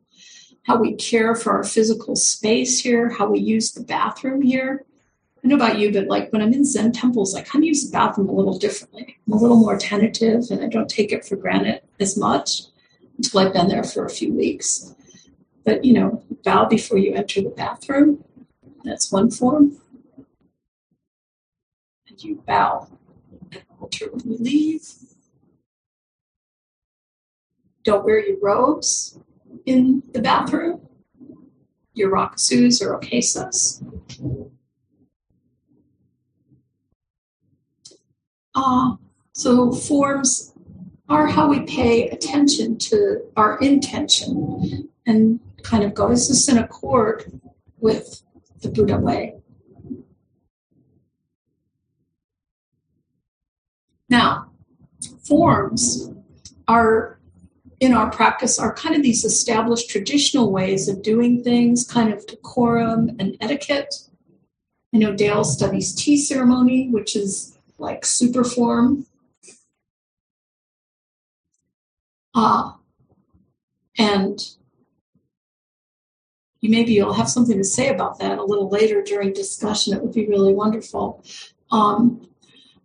how 0.63 0.77
we 0.77 0.95
care 0.95 1.35
for 1.35 1.53
our 1.53 1.65
physical 1.65 2.17
space 2.17 2.81
here, 2.81 3.11
how 3.11 3.29
we 3.29 3.41
use 3.41 3.73
the 3.73 3.83
bathroom 3.83 4.43
here. 4.43 4.85
I 5.43 5.49
know 5.49 5.57
about 5.57 5.79
you, 5.79 5.91
but 5.93 6.07
like 6.07 6.33
when 6.33 6.43
I'm 6.43 6.53
in 6.53 6.65
Zen 6.65 6.93
temples, 6.93 7.35
I 7.35 7.43
kind 7.43 7.65
of 7.65 7.69
use 7.69 7.87
the 7.87 7.93
bathroom 7.93 8.29
a 8.29 8.33
little 8.33 8.59
differently. 8.59 9.19
I'm 9.27 9.33
a 9.33 9.37
little 9.37 9.57
more 9.57 9.79
tentative 9.79 10.45
and 10.51 10.63
I 10.63 10.69
don't 10.69 10.89
take 10.89 11.13
it 11.13 11.25
for 11.25 11.37
granted 11.37 11.81
as 11.99 12.17
much 12.17 12.63
until 13.17 13.41
I've 13.41 13.53
been 13.53 13.69
there 13.69 13.85
for 13.85 14.05
a 14.05 14.11
few 14.11 14.35
weeks. 14.35 14.95
But, 15.65 15.85
you 15.85 15.95
know, 15.95 16.23
bow 16.45 16.67
before 16.67 16.99
you 16.99 17.15
enter 17.15 17.41
the 17.41 17.51
bathroom. 17.51 18.23
That's 18.85 19.11
one 19.11 19.31
form. 19.31 19.80
You 22.23 22.43
bow 22.47 22.87
at 23.33 23.51
the 23.51 23.61
altar 23.81 24.11
leave. 24.25 24.87
Don't 27.83 28.05
wear 28.05 28.25
your 28.27 28.39
robes 28.41 29.19
in 29.65 30.03
the 30.13 30.21
bathroom, 30.21 30.87
your 31.95 32.11
rakusus 32.11 32.83
or 32.83 33.01
okesas. 33.01 33.83
Uh, 38.55 38.97
so 39.33 39.73
forms 39.73 40.53
are 41.09 41.27
how 41.27 41.49
we 41.49 41.61
pay 41.61 42.11
attention 42.11 42.77
to 42.77 43.23
our 43.37 43.59
intention 43.61 44.91
and 45.07 45.41
kind 45.63 45.85
of 45.85 45.95
go, 45.95 46.11
is 46.11 46.29
this 46.29 46.49
in 46.49 46.59
accord 46.59 47.41
with 47.79 48.23
the 48.61 48.69
Buddha 48.69 48.99
way? 48.99 49.40
Now, 54.11 54.51
forms 55.27 56.11
are 56.67 57.21
in 57.79 57.95
our 57.95 58.11
practice 58.11 58.59
are 58.59 58.75
kind 58.75 58.95
of 58.95 59.03
these 59.03 59.25
established 59.25 59.89
traditional 59.89 60.53
ways 60.53 60.89
of 60.89 61.03
doing 61.03 61.43
things, 61.43 61.87
kind 61.87 62.13
of 62.13 62.27
decorum 62.27 63.17
and 63.19 63.37
etiquette. 63.41 63.95
I 64.93 64.99
know 64.99 65.15
Dale 65.15 65.45
studies 65.45 65.95
tea 65.95 66.19
ceremony, 66.19 66.91
which 66.91 67.17
is 67.17 67.57
like 67.79 68.05
super 68.05 68.45
form. 68.45 69.07
Uh, 72.35 72.73
and 73.97 74.39
you 76.61 76.71
maybe 76.71 76.93
you'll 76.93 77.15
have 77.15 77.31
something 77.31 77.57
to 77.57 77.65
say 77.65 77.89
about 77.89 78.19
that 78.19 78.39
a 78.39 78.45
little 78.45 78.69
later 78.69 79.03
during 79.03 79.33
discussion. 79.33 79.95
It 79.95 80.03
would 80.03 80.13
be 80.13 80.27
really 80.27 80.53
wonderful. 80.53 81.25
Um, 81.71 82.30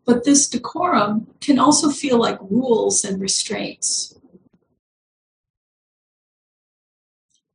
but 0.06 0.24
this 0.24 0.48
decorum 0.48 1.28
can 1.41 1.58
also 1.60 1.89
feel 1.89 2.18
like 2.20 2.38
rules 2.41 3.04
and 3.04 3.20
restraints. 3.20 4.15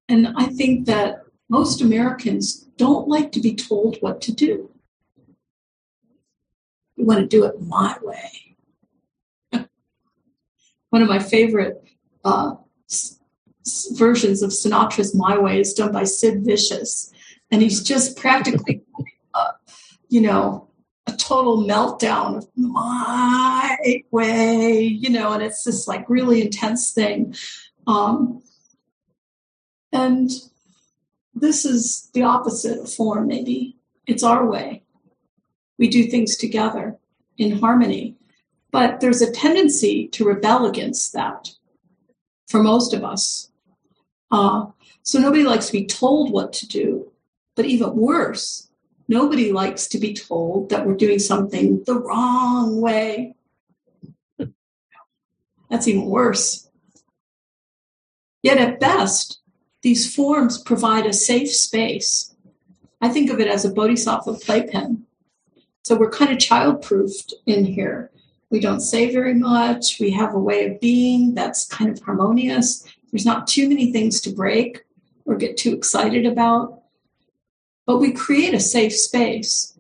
And 0.09 0.33
I 0.37 0.47
think 0.47 0.87
that 0.87 1.23
most 1.49 1.81
Americans 1.81 2.67
don't 2.77 3.07
like 3.07 3.31
to 3.33 3.41
be 3.41 3.55
told 3.55 3.99
what 4.01 4.21
to 4.23 4.33
do. 4.33 4.71
We 6.97 7.05
want 7.05 7.21
to 7.21 7.27
do 7.27 7.45
it 7.45 7.63
my 7.63 7.97
way. 8.03 8.57
One 10.91 11.03
of 11.03 11.09
my 11.09 11.21
favorite 11.21 11.85
uh, 12.25 12.57
versions 13.93 14.43
of 14.43 14.51
Sinatra's 14.51 15.15
My 15.15 15.39
Way 15.39 15.61
is 15.61 15.75
done 15.75 15.93
by 15.93 16.05
Sid 16.05 16.45
Vicious. 16.45 17.13
And 17.53 17.63
he's 17.63 17.83
just 17.83 18.17
practically, 18.17 18.83
uh, 19.35 19.53
you 20.09 20.21
know, 20.21 20.70
total 21.21 21.65
meltdown 21.65 22.39
of 22.39 22.49
my 22.57 24.03
way, 24.11 24.83
you 24.83 25.11
know, 25.11 25.33
and 25.33 25.43
it's 25.43 25.65
this 25.65 25.87
like 25.87 26.09
really 26.09 26.43
intense 26.43 26.93
thing. 26.93 27.35
Um, 27.87 28.43
and 29.93 30.31
this 31.35 31.65
is 31.65 32.11
the 32.15 32.23
opposite 32.23 32.81
of 32.81 32.93
form, 32.93 33.27
maybe. 33.27 33.77
It's 34.07 34.23
our 34.23 34.45
way. 34.49 34.83
We 35.79 35.89
do 35.89 36.05
things 36.05 36.37
together 36.37 36.99
in 37.39 37.59
harmony. 37.59 38.17
But 38.71 39.01
there's 39.01 39.23
a 39.23 39.33
tendency 39.33 40.09
to 40.09 40.25
rebel 40.25 40.67
against 40.67 41.13
that 41.15 41.51
for 42.49 42.63
most 42.63 42.95
of 42.95 43.05
us. 43.05 43.51
Uh, 44.31 44.67
so 45.03 45.19
nobody 45.19 45.43
likes 45.43 45.67
to 45.67 45.73
be 45.73 45.87
told 45.87 46.31
what 46.31 46.53
to 46.55 46.69
do. 46.69 47.11
But 47.57 47.65
even 47.65 47.97
worse, 47.97 48.70
nobody 49.11 49.53
likes 49.53 49.89
to 49.89 49.99
be 49.99 50.15
told 50.15 50.71
that 50.71 50.87
we're 50.87 50.95
doing 50.95 51.19
something 51.19 51.83
the 51.85 51.99
wrong 51.99 52.81
way. 52.81 53.35
That's 55.69 55.89
even 55.89 56.07
worse. 56.07 56.69
Yet 58.43 58.59
at 58.59 58.81
best, 58.81 59.41
these 59.83 60.15
forms 60.15 60.63
provide 60.63 61.07
a 61.07 61.13
safe 61.13 61.51
space. 61.51 62.35
I 63.01 63.09
think 63.09 63.31
of 63.31 63.41
it 63.41 63.49
as 63.49 63.65
a 63.65 63.73
bodhisattva 63.73 64.35
playpen. 64.35 65.07
So 65.83 65.97
we're 65.97 66.11
kind 66.11 66.31
of 66.31 66.39
childproofed 66.39 67.33
in 67.47 67.65
here. 67.65 68.11
We 68.51 68.61
don't 68.61 68.81
say 68.81 69.13
very 69.13 69.35
much. 69.35 69.99
We 69.99 70.11
have 70.13 70.35
a 70.35 70.39
way 70.39 70.67
of 70.67 70.81
being 70.81 71.35
that's 71.35 71.67
kind 71.67 71.91
of 71.91 72.03
harmonious. 72.03 72.87
There's 73.11 73.27
not 73.27 73.49
too 73.49 73.69
many 73.69 73.91
things 73.91 74.21
to 74.23 74.31
break 74.31 74.85
or 75.25 75.37
get 75.37 75.57
too 75.57 75.73
excited 75.75 76.27
about. 76.27 76.80
But 77.91 77.99
we 77.99 78.13
create 78.13 78.55
a 78.55 78.61
safe 78.61 78.95
space. 78.95 79.77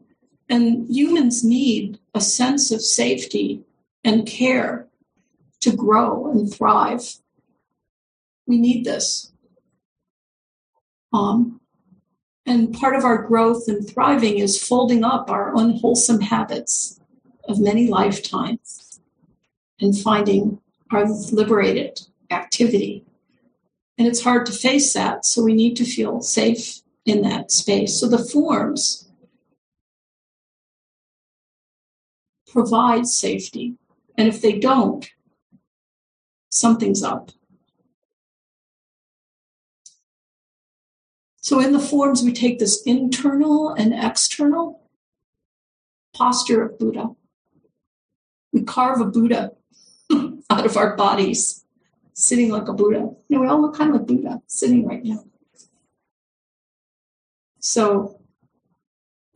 And 0.49 0.91
humans 0.91 1.45
need 1.45 2.01
a 2.13 2.21
sense 2.21 2.73
of 2.73 2.81
safety 2.83 3.63
and 4.03 4.27
care 4.27 4.89
to 5.61 5.71
grow 5.77 6.29
and 6.29 6.53
thrive. 6.53 7.05
We 8.49 8.59
need 8.59 8.85
this. 8.85 9.31
Um, 11.13 11.61
And 12.47 12.75
part 12.75 12.97
of 12.97 13.05
our 13.05 13.23
growth 13.23 13.69
and 13.69 13.89
thriving 13.89 14.39
is 14.39 14.61
folding 14.61 15.05
up 15.05 15.31
our 15.31 15.57
unwholesome 15.57 16.23
habits 16.23 16.99
of 17.45 17.61
many 17.61 17.87
lifetimes 17.87 19.01
and 19.79 19.97
finding 19.97 20.61
our 20.91 21.09
liberated 21.31 22.01
activity. 22.29 23.05
And 23.97 24.09
it's 24.09 24.25
hard 24.25 24.47
to 24.47 24.53
face 24.53 24.93
that, 24.95 25.25
so 25.25 25.45
we 25.45 25.55
need 25.55 25.77
to 25.77 25.85
feel 25.85 26.23
safe 26.23 26.83
in 27.11 27.23
that 27.23 27.51
space. 27.51 27.99
So 27.99 28.09
the 28.09 28.19
forms 28.19 29.11
provide 32.47 33.07
safety. 33.07 33.75
And 34.17 34.29
if 34.29 34.41
they 34.41 34.59
don't, 34.59 35.11
something's 36.51 37.03
up. 37.03 37.33
So 41.41 41.59
in 41.59 41.73
the 41.73 41.81
forms, 41.81 42.23
we 42.23 42.33
take 42.33 42.59
this 42.59 42.83
internal 42.83 43.71
and 43.71 43.93
external 43.93 44.83
posture 46.15 46.63
of 46.63 46.79
Buddha. 46.79 47.09
We 48.53 48.63
carve 48.63 49.01
a 49.01 49.07
Buddha 49.07 49.53
out 50.51 50.67
of 50.67 50.77
our 50.77 50.97
bodies, 50.97 51.65
sitting 52.13 52.51
like 52.51 52.69
a 52.69 52.73
Buddha. 52.73 53.11
You 53.29 53.37
know, 53.37 53.41
we 53.41 53.49
all 53.49 53.63
look 53.63 53.77
kind 53.77 53.91
of 53.91 53.97
like 53.97 54.07
Buddha 54.07 54.43
sitting 54.47 54.87
right 54.87 55.05
now. 55.05 55.25
So 57.71 58.19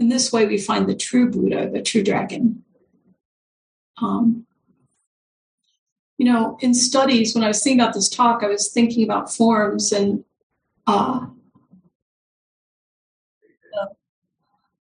in 0.01 0.09
this 0.09 0.33
way, 0.33 0.45
we 0.45 0.59
find 0.59 0.89
the 0.89 0.97
true 0.97 1.31
Buddha, 1.31 1.71
the 1.71 1.81
true 1.81 2.03
dragon. 2.03 2.65
Um, 4.03 4.45
you 6.19 6.27
know, 6.27 6.59
in 6.61 6.75
studies, 6.75 7.33
when 7.33 7.45
I 7.45 7.49
was 7.49 7.63
thinking 7.63 7.81
about 7.81 7.95
this 7.95 8.09
talk, 8.09 8.43
I 8.43 8.49
was 8.49 8.73
thinking 8.73 9.05
about 9.05 9.33
forms 9.33 9.93
and 9.93 10.25
uh, 10.89 11.27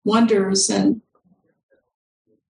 wonders 0.04 0.72
and 0.72 1.04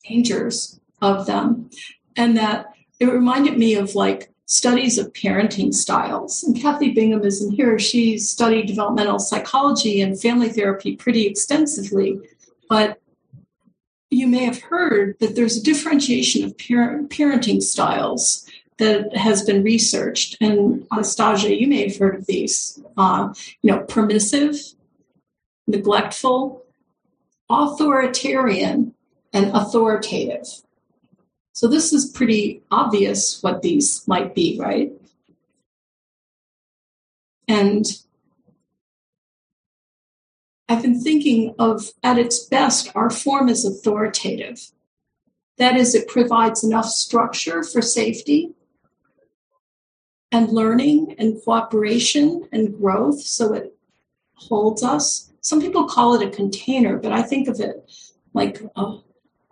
dangers 0.08 0.80
of 1.02 1.26
them. 1.26 1.72
And 2.16 2.38
that 2.38 2.68
it 3.00 3.06
reminded 3.06 3.58
me 3.58 3.74
of 3.74 3.96
like 3.96 4.31
studies 4.52 4.98
of 4.98 5.14
parenting 5.14 5.74
styles. 5.74 6.44
And 6.44 6.62
Kathy 6.62 6.92
Bingham 6.92 7.24
is 7.24 7.42
in 7.42 7.52
here. 7.52 7.80
She 7.80 8.18
studied 8.18 8.68
developmental 8.68 9.18
psychology 9.18 10.02
and 10.02 10.20
family 10.20 10.50
therapy 10.50 10.98
pretty 10.98 11.26
extensively. 11.26 12.20
But 12.68 13.00
you 14.10 14.28
may 14.28 14.44
have 14.44 14.60
heard 14.60 15.18
that 15.20 15.36
there's 15.38 15.56
a 15.56 15.64
differentiation 15.64 16.44
of 16.44 16.58
parent, 16.58 17.10
parenting 17.10 17.64
styles 17.64 18.46
that 18.78 19.16
has 19.16 19.42
been 19.42 19.64
researched. 19.64 20.36
And 20.42 20.86
Anastasia, 20.92 21.58
you 21.58 21.68
may 21.68 21.88
have 21.88 21.98
heard 21.98 22.16
of 22.16 22.26
these. 22.26 22.78
Uh, 22.98 23.34
you 23.62 23.72
know, 23.72 23.84
permissive, 23.84 24.58
neglectful, 25.66 26.66
authoritarian, 27.50 28.96
and 29.32 29.56
authoritative. 29.56 30.62
So 31.54 31.68
this 31.68 31.94
is 31.94 32.12
pretty 32.12 32.64
obvious 32.72 33.42
what 33.44 33.62
these 33.62 34.08
might 34.08 34.34
be, 34.34 34.58
right? 34.60 34.92
And 37.48 37.86
I've 40.70 40.82
been 40.82 41.02
thinking 41.02 41.54
of, 41.60 41.92
at 42.02 42.18
its 42.18 42.46
best, 42.46 42.92
our 42.96 43.10
form 43.10 43.50
is 43.50 43.66
authoritative. 43.66 44.72
That 45.58 45.76
is, 45.76 45.94
it 45.94 46.08
provides 46.08 46.64
enough 46.64 46.86
structure 46.86 47.62
for 47.62 47.82
safety 47.82 48.54
and 50.32 50.50
learning 50.50 51.16
and 51.18 51.44
cooperation 51.44 52.48
and 52.54 52.78
growth 52.78 53.20
so 53.20 53.54
it 53.54 53.76
holds 54.36 54.82
us. 54.82 55.32
Some 55.42 55.60
people 55.62 55.88
call 55.88 56.16
it 56.16 56.26
a 56.26 56.32
container, 56.32 56.98
but 56.98 57.12
I 57.12 57.22
think 57.22 57.50
of 57.50 57.60
it 57.60 57.92
like 58.34 58.62
a, 58.76 59.00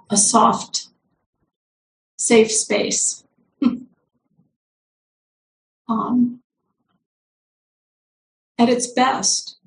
a 0.09 0.15
soft, 0.17 0.87
safe 2.19 2.51
space. 2.51 3.23
um, 5.89 6.41
at 8.59 8.69
its 8.69 8.87
best, 8.87 9.57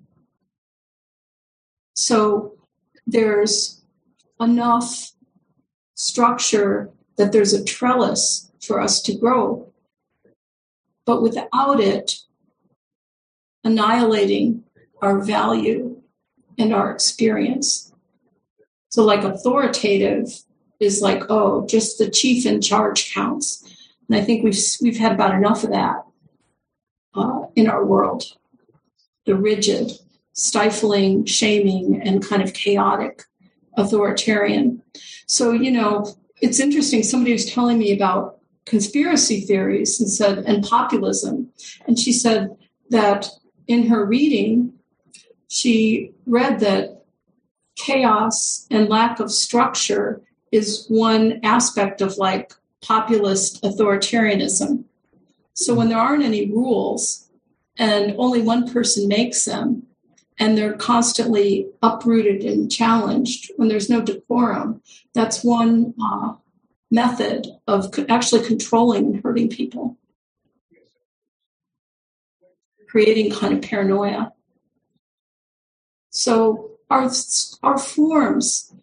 so 1.95 2.55
there's 3.07 3.83
enough 4.41 5.13
structure 5.95 6.91
that 7.17 7.33
there's 7.33 7.53
a 7.53 7.65
trellis 7.65 8.51
for 8.61 8.81
us 8.81 9.01
to 9.03 9.17
grow. 9.17 9.73
But 11.05 11.23
without 11.23 11.81
it, 11.81 12.19
annihilating 13.65 14.65
our 15.01 15.21
value 15.21 16.01
and 16.59 16.73
our 16.73 16.93
experience. 16.93 17.93
So, 18.91 19.05
like 19.05 19.25
authoritative 19.25 20.29
is 20.83 21.01
like, 21.01 21.25
oh, 21.31 21.67
just 21.67 21.99
the 21.99 22.11
chief 22.11 22.47
in 22.47 22.61
charge 22.61 23.13
counts. 23.13 23.63
And 24.09 24.17
I 24.17 24.25
think 24.25 24.45
we've 24.45 24.59
we've 24.81 24.99
had 24.99 25.13
about 25.13 25.35
enough 25.35 25.65
of 25.65 25.71
that 25.71 26.05
uh, 27.15 27.47
in 27.55 27.69
our 27.69 27.85
world. 27.85 28.25
The 29.25 29.37
rigid, 29.37 29.93
stifling, 30.33 31.25
shaming, 31.27 32.01
and 32.03 32.27
kind 32.27 32.43
of 32.43 32.53
chaotic 32.53 33.23
authoritarian. 33.77 34.83
So, 35.27 35.53
you 35.53 35.71
know, 35.71 36.15
it's 36.41 36.61
interesting. 36.61 37.03
Somebody 37.03 37.33
was 37.33 37.47
telling 37.47 37.79
me 37.79 37.93
about 37.93 38.39
conspiracy 38.67 39.41
theories 39.41 40.01
and 40.01 40.11
said, 40.11 40.39
and 40.39 40.65
populism. 40.65 41.51
And 41.87 41.99
she 41.99 42.13
said 42.13 42.57
that 42.91 43.29
in 43.67 43.87
her 43.87 44.05
reading, 44.05 44.75
she 45.49 46.13
read 46.27 46.61
that 46.61 47.05
chaos 47.77 48.67
and 48.71 48.89
lack 48.89 49.21
of 49.21 49.31
structure 49.31 50.23
is 50.53 50.87
one 50.89 51.41
aspect 51.43 52.01
of 52.01 52.19
like 52.19 52.53
populist 52.83 53.63
authoritarianism. 53.63 54.85
So 55.55 55.75
when 55.75 55.89
there 55.89 55.99
aren't 55.99 56.25
any 56.25 56.51
rules 56.51 57.29
and 57.79 58.15
only 58.19 58.43
one 58.43 58.71
person 58.71 59.09
makes 59.09 59.45
them, 59.45 59.87
and 60.39 60.57
they're 60.57 60.75
constantly 60.75 61.69
uprooted 61.83 62.43
and 62.43 62.71
challenged 62.71 63.53
when 63.57 63.69
there's 63.69 63.91
no 63.91 64.01
decorum. 64.01 64.83
That's 65.15 65.45
one 65.45 65.95
uh, 66.03 66.35
method 66.91 67.47
of 67.67 67.95
actually 68.09 68.47
controlling 68.47 69.07
and 69.07 69.23
hurting 69.23 69.51
people, 69.51 69.97
creating 72.89 73.31
kind 73.31 73.55
of 73.55 73.63
paranoia. 73.63 74.33
So 76.11 76.73
our 76.91 77.11
our 77.63 77.79
forms 77.79 78.75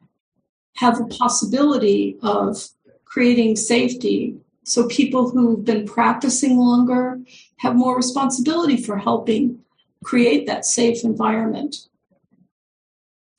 have 0.80 1.00
a 1.00 1.06
possibility 1.08 2.18
of 2.22 2.70
creating 3.04 3.58
safety. 3.58 4.38
So 4.64 4.88
people 4.88 5.30
who've 5.30 5.66
been 5.66 5.86
practicing 5.86 6.58
longer 6.58 7.20
have 7.58 7.76
more 7.76 7.98
responsibility 7.98 8.78
for 8.82 8.98
helping 8.98 9.60
create 10.06 10.48
that 10.48 10.64
safe 10.64 11.04
environment 11.04 11.76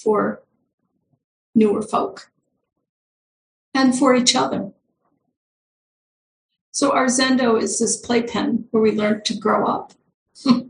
for 0.03 0.42
newer 1.55 1.81
folk 1.81 2.31
and 3.72 3.98
for 3.98 4.14
each 4.14 4.37
other. 4.37 4.72
So 6.72 6.92
our 6.92 7.07
Zendo 7.07 7.61
is 7.61 7.79
this 7.79 7.96
playpen 7.96 8.66
where 8.70 8.83
we 8.83 8.92
learn 8.92 9.22
to 9.24 9.35
grow 9.35 9.66
up. 9.66 9.94
and 10.44 10.68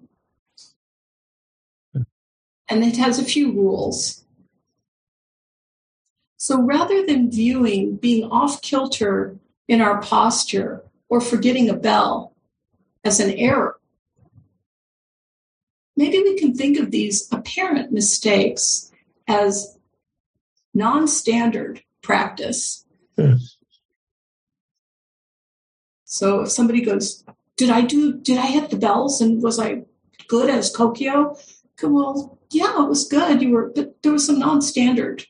it 2.70 2.96
has 2.96 3.18
a 3.18 3.24
few 3.24 3.50
rules. 3.50 4.24
So 6.42 6.58
rather 6.58 7.04
than 7.04 7.30
viewing 7.30 7.96
being 7.96 8.24
off 8.30 8.62
kilter 8.62 9.36
in 9.68 9.82
our 9.82 10.00
posture 10.00 10.82
or 11.10 11.20
forgetting 11.20 11.68
a 11.68 11.74
bell 11.74 12.34
as 13.04 13.20
an 13.20 13.32
error, 13.32 13.78
maybe 15.98 16.16
we 16.22 16.38
can 16.38 16.54
think 16.54 16.78
of 16.78 16.90
these 16.90 17.28
apparent 17.30 17.92
mistakes 17.92 18.90
as 19.28 19.76
non 20.72 21.08
standard 21.08 21.82
practice. 22.00 22.86
Yes. 23.18 23.58
So 26.06 26.44
if 26.44 26.50
somebody 26.50 26.80
goes, 26.80 27.22
Did 27.58 27.68
I 27.68 27.82
do, 27.82 28.16
did 28.16 28.38
I 28.38 28.46
hit 28.46 28.70
the 28.70 28.78
bells 28.78 29.20
and 29.20 29.42
was 29.42 29.58
I 29.58 29.82
good 30.26 30.48
as 30.48 30.74
Kokyo? 30.74 31.38
Well, 31.82 32.38
yeah, 32.50 32.82
it 32.82 32.88
was 32.88 33.06
good. 33.06 33.42
You 33.42 33.50
were, 33.50 33.72
but 33.74 34.02
there 34.02 34.12
was 34.12 34.24
some 34.24 34.38
non 34.38 34.62
standard. 34.62 35.26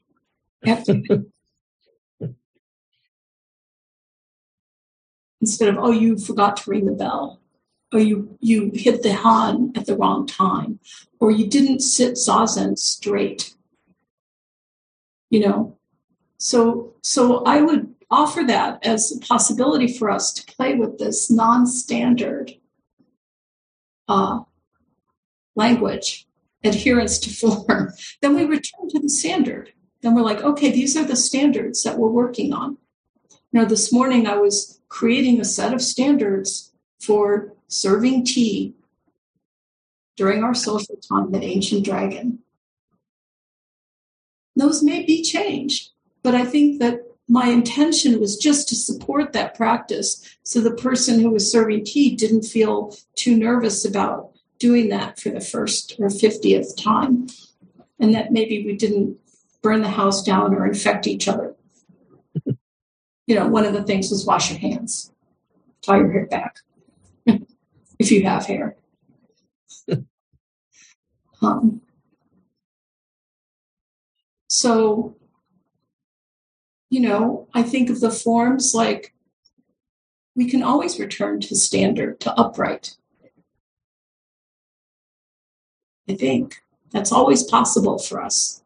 Instead 5.41 5.69
of, 5.71 5.79
oh, 5.79 5.91
you 5.91 6.19
forgot 6.19 6.59
to 6.59 6.71
ring 6.71 6.85
the 6.85 6.93
bell 6.93 7.41
or 7.93 8.01
you 8.01 8.37
you 8.41 8.71
hit 8.75 9.03
the 9.03 9.13
han 9.13 9.73
at 9.77 9.87
the 9.87 9.97
wrong 9.97 10.27
time, 10.27 10.79
or 11.19 11.31
you 11.31 11.47
didn't 11.47 11.81
sit 11.81 12.15
zazen 12.15 12.79
straight. 12.79 13.55
You 15.31 15.41
know, 15.41 15.79
so 16.39 16.95
so 17.03 17.43
I 17.45 17.61
would 17.61 17.95
offer 18.11 18.43
that 18.45 18.85
as 18.85 19.13
a 19.13 19.21
possibility 19.21 19.87
for 19.87 20.11
us 20.11 20.33
to 20.33 20.55
play 20.55 20.75
with 20.75 20.99
this 20.99 21.31
non-standard 21.31 22.53
uh, 24.09 24.41
language 25.55 26.27
adherence 26.65 27.19
to 27.21 27.31
form, 27.31 27.93
then 28.21 28.35
we 28.35 28.45
return 28.45 28.89
to 28.89 28.99
the 28.99 29.09
standard. 29.09 29.73
Then 30.03 30.15
we're 30.15 30.23
like, 30.23 30.43
okay, 30.43 30.71
these 30.71 30.97
are 30.97 31.05
the 31.05 31.17
standards 31.17 31.83
that 31.83 31.99
we're 31.99 32.09
working 32.09 32.53
on. 32.53 32.79
Know, 33.53 33.65
this 33.65 33.93
morning 33.93 34.27
I 34.27 34.37
was 34.37 34.81
creating 34.89 35.41
a 35.41 35.45
set 35.45 35.75
of 35.75 35.83
standards 35.83 36.73
for 37.01 37.53
serving 37.69 38.25
tea 38.25 38.75
during 40.17 40.45
our 40.45 40.55
social 40.55 40.97
time 40.97 41.35
at 41.35 41.43
Ancient 41.43 41.85
Dragon. 41.85 42.41
Those 44.55 44.83
may 44.83 45.05
be 45.05 45.23
changed, 45.23 45.91
but 46.23 46.35
I 46.35 46.45
think 46.45 46.81
that 46.81 47.01
my 47.29 47.47
intention 47.47 48.21
was 48.21 48.37
just 48.37 48.69
to 48.69 48.75
support 48.75 49.33
that 49.33 49.55
practice 49.55 50.37
so 50.43 50.61
the 50.61 50.75
person 50.75 51.21
who 51.21 51.31
was 51.31 51.51
serving 51.51 51.85
tea 51.85 52.17
didn't 52.17 52.43
feel 52.43 52.97
too 53.15 53.37
nervous 53.37 53.85
about 53.85 54.33
doing 54.59 54.89
that 54.89 55.19
for 55.19 55.31
the 55.31 55.41
first 55.41 55.95
or 56.01 56.09
50th 56.09 56.77
time 56.77 57.29
and 58.01 58.13
that 58.15 58.33
maybe 58.33 58.65
we 58.67 58.77
didn't 58.77 59.17
burn 59.63 59.83
the 59.83 59.89
house 59.89 60.23
down 60.23 60.55
or 60.55 60.67
infect 60.67 61.07
each 61.07 61.29
other 61.29 61.55
you 63.27 63.35
know 63.35 63.47
one 63.47 63.65
of 63.65 63.73
the 63.73 63.83
things 63.83 64.11
was 64.11 64.27
wash 64.27 64.51
your 64.51 64.59
hands 64.59 65.13
tie 65.83 65.99
your 65.99 66.13
hair 66.13 66.27
back 66.27 66.57
if 67.99 68.11
you 68.11 68.25
have 68.25 68.47
hair 68.47 68.77
um, 71.43 71.81
so 74.49 75.17
you 76.91 76.99
know, 77.01 77.47
I 77.55 77.63
think 77.63 77.89
of 77.89 78.01
the 78.01 78.11
forms 78.11 78.75
like 78.75 79.15
we 80.35 80.51
can 80.51 80.63
always 80.63 80.99
return 80.99 81.41
to 81.43 81.55
standard, 81.55 82.21
to 82.21 82.33
upright. 82.39 82.97
I 86.09 86.17
think 86.17 86.63
that's 86.91 87.13
always 87.13 87.45
possible 87.45 87.99
for 87.99 88.21
us. 88.21 88.63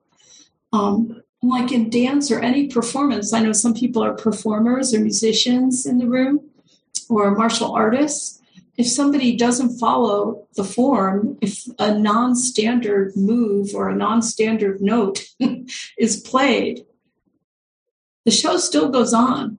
Um, 0.74 1.22
like 1.40 1.70
in 1.70 1.88
dance 1.88 2.32
or 2.32 2.40
any 2.40 2.66
performance, 2.66 3.32
I 3.32 3.40
know 3.40 3.52
some 3.52 3.74
people 3.74 4.02
are 4.02 4.14
performers 4.14 4.92
or 4.92 4.98
musicians 4.98 5.87
in 5.87 5.98
the 5.98 6.08
room 6.08 6.50
or 7.08 7.30
martial 7.30 7.72
artists. 7.72 8.40
If 8.76 8.88
somebody 8.88 9.37
doesn't 9.37 9.78
follow 9.78 10.48
the 10.56 10.64
form, 10.64 11.38
if 11.40 11.64
a 11.78 11.96
non 11.96 12.34
standard 12.34 13.14
move 13.14 13.72
or 13.72 13.88
a 13.88 13.94
non 13.94 14.20
standard 14.20 14.80
note 14.80 15.24
is 15.98 16.16
played, 16.16 16.84
the 18.24 18.32
show 18.32 18.56
still 18.56 18.88
goes 18.88 19.14
on, 19.14 19.58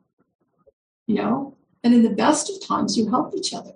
you 1.08 1.16
know, 1.16 1.56
and 1.82 1.94
in 1.94 2.04
the 2.04 2.10
best 2.10 2.50
of 2.50 2.68
times, 2.68 2.98
you 2.98 3.10
help 3.10 3.34
each 3.38 3.54
other. 3.54 3.76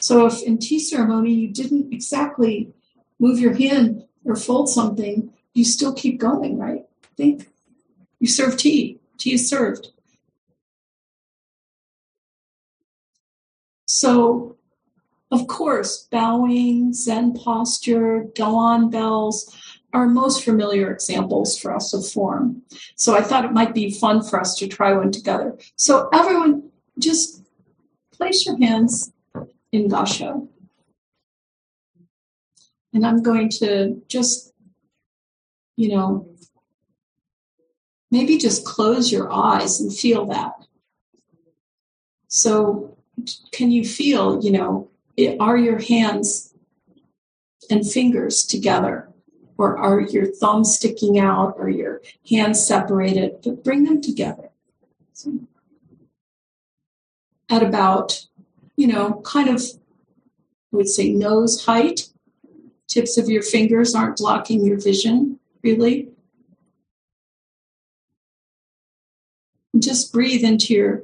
So 0.00 0.26
if 0.26 0.42
in 0.42 0.58
tea 0.58 0.80
ceremony 0.80 1.32
you 1.32 1.48
didn't 1.48 1.94
exactly 1.94 2.74
move 3.18 3.38
your 3.38 3.54
hand 3.54 4.04
or 4.26 4.36
fold 4.36 4.68
something, 4.68 5.32
you 5.58 5.64
still 5.64 5.92
keep 5.92 6.18
going, 6.20 6.56
right? 6.58 6.84
Think 7.16 7.48
you 8.20 8.28
serve 8.28 8.56
tea, 8.56 9.00
tea 9.18 9.34
is 9.34 9.48
served. 9.48 9.88
So, 13.86 14.56
of 15.30 15.46
course, 15.46 16.06
bowing, 16.10 16.92
Zen 16.92 17.34
posture, 17.34 18.26
Dawn 18.34 18.90
bells, 18.90 19.54
are 19.92 20.06
most 20.06 20.44
familiar 20.44 20.90
examples 20.90 21.58
for 21.58 21.74
us 21.74 21.94
of 21.94 22.06
form. 22.06 22.62
So 22.94 23.16
I 23.16 23.22
thought 23.22 23.44
it 23.44 23.52
might 23.52 23.74
be 23.74 23.90
fun 23.90 24.22
for 24.22 24.38
us 24.38 24.54
to 24.56 24.68
try 24.68 24.92
one 24.92 25.10
together. 25.10 25.58
So 25.76 26.08
everyone, 26.12 26.70
just 26.98 27.42
place 28.12 28.44
your 28.44 28.58
hands 28.58 29.12
in 29.72 29.88
Gassho. 29.88 30.48
And 32.92 33.06
I'm 33.06 33.22
going 33.22 33.48
to 33.60 34.02
just, 34.08 34.47
you 35.78 35.88
know, 35.94 36.28
maybe 38.10 38.36
just 38.36 38.64
close 38.64 39.12
your 39.12 39.32
eyes 39.32 39.80
and 39.80 39.94
feel 39.94 40.26
that. 40.26 40.52
So 42.26 42.96
can 43.52 43.70
you 43.70 43.84
feel, 43.84 44.42
you 44.42 44.50
know, 44.50 44.90
are 45.40 45.56
your 45.56 45.78
hands 45.78 46.52
and 47.70 47.88
fingers 47.90 48.44
together? 48.44 49.08
or 49.58 49.76
are 49.76 50.00
your 50.00 50.24
thumbs 50.24 50.76
sticking 50.76 51.18
out 51.18 51.54
or 51.58 51.68
your 51.68 52.00
hands 52.30 52.64
separated, 52.64 53.32
but 53.42 53.64
bring 53.64 53.84
them 53.84 54.00
together. 54.00 54.50
So 55.12 55.40
at 57.50 57.64
about, 57.64 58.24
you 58.76 58.86
know, 58.86 59.20
kind 59.24 59.48
of, 59.48 59.60
I 60.72 60.76
would 60.76 60.88
say 60.88 61.10
nose 61.10 61.64
height. 61.66 62.08
Tips 62.86 63.18
of 63.18 63.28
your 63.28 63.42
fingers 63.42 63.94
aren't 63.94 64.16
blocking 64.16 64.64
your 64.64 64.80
vision, 64.80 65.38
really. 65.62 66.08
Just 69.78 70.12
breathe 70.12 70.44
into 70.44 70.74
your 70.74 71.02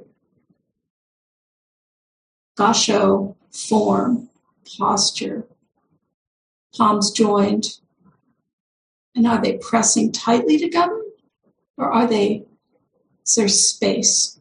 gassho 2.58 3.36
form, 3.50 4.28
posture, 4.78 5.46
palms 6.76 7.10
joined, 7.10 7.78
and 9.14 9.26
are 9.26 9.40
they 9.40 9.58
pressing 9.58 10.10
tightly 10.12 10.58
together? 10.58 11.02
Or 11.76 11.92
are 11.92 12.06
they, 12.06 12.44
is 13.26 13.34
there 13.34 13.48
space 13.48 14.40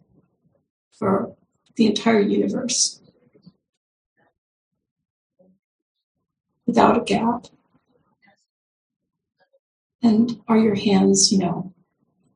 for 0.91 1.35
the 1.75 1.85
entire 1.87 2.21
universe 2.21 2.99
without 6.65 6.97
a 6.97 7.03
gap? 7.03 7.47
And 10.03 10.41
are 10.49 10.57
your 10.57 10.75
hands, 10.75 11.31
you 11.31 11.39
know, 11.39 11.73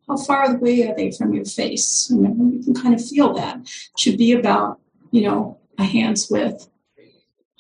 how 0.08 0.16
far 0.16 0.56
away 0.56 0.88
are 0.88 0.96
they 0.96 1.12
from 1.12 1.34
your 1.34 1.44
face? 1.44 2.10
You, 2.10 2.22
know, 2.22 2.52
you 2.52 2.64
can 2.64 2.74
kind 2.74 2.96
of 2.96 3.06
feel 3.06 3.34
that. 3.34 3.58
It 3.60 4.00
should 4.00 4.18
be 4.18 4.32
about, 4.32 4.80
you 5.12 5.24
know, 5.24 5.60
a 5.78 5.84
hand's 5.84 6.30
width, 6.30 6.70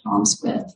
palm's 0.03 0.39
width. 0.41 0.73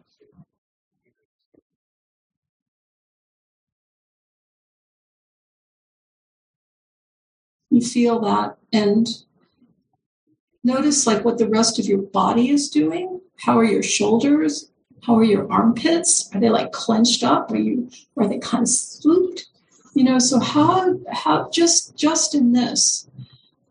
You 7.69 7.79
feel 7.79 8.19
that 8.19 8.57
and 8.73 9.07
notice 10.61 11.07
like 11.07 11.23
what 11.23 11.37
the 11.37 11.47
rest 11.47 11.79
of 11.79 11.85
your 11.85 11.99
body 11.99 12.49
is 12.49 12.69
doing. 12.69 13.21
How 13.37 13.57
are 13.57 13.63
your 13.63 13.81
shoulders? 13.81 14.70
How 15.03 15.17
are 15.17 15.23
your 15.23 15.51
armpits? 15.51 16.29
Are 16.33 16.39
they 16.39 16.49
like 16.49 16.71
clenched 16.71 17.23
up? 17.23 17.51
Are 17.51 17.57
you 17.57 17.89
are 18.17 18.27
they 18.27 18.39
kind 18.39 18.63
of 18.63 18.69
swooped? 18.69 19.47
You 19.95 20.03
know, 20.03 20.19
so 20.19 20.39
how 20.39 20.99
how 21.11 21.49
just 21.49 21.97
just 21.97 22.35
in 22.35 22.53
this, 22.53 23.09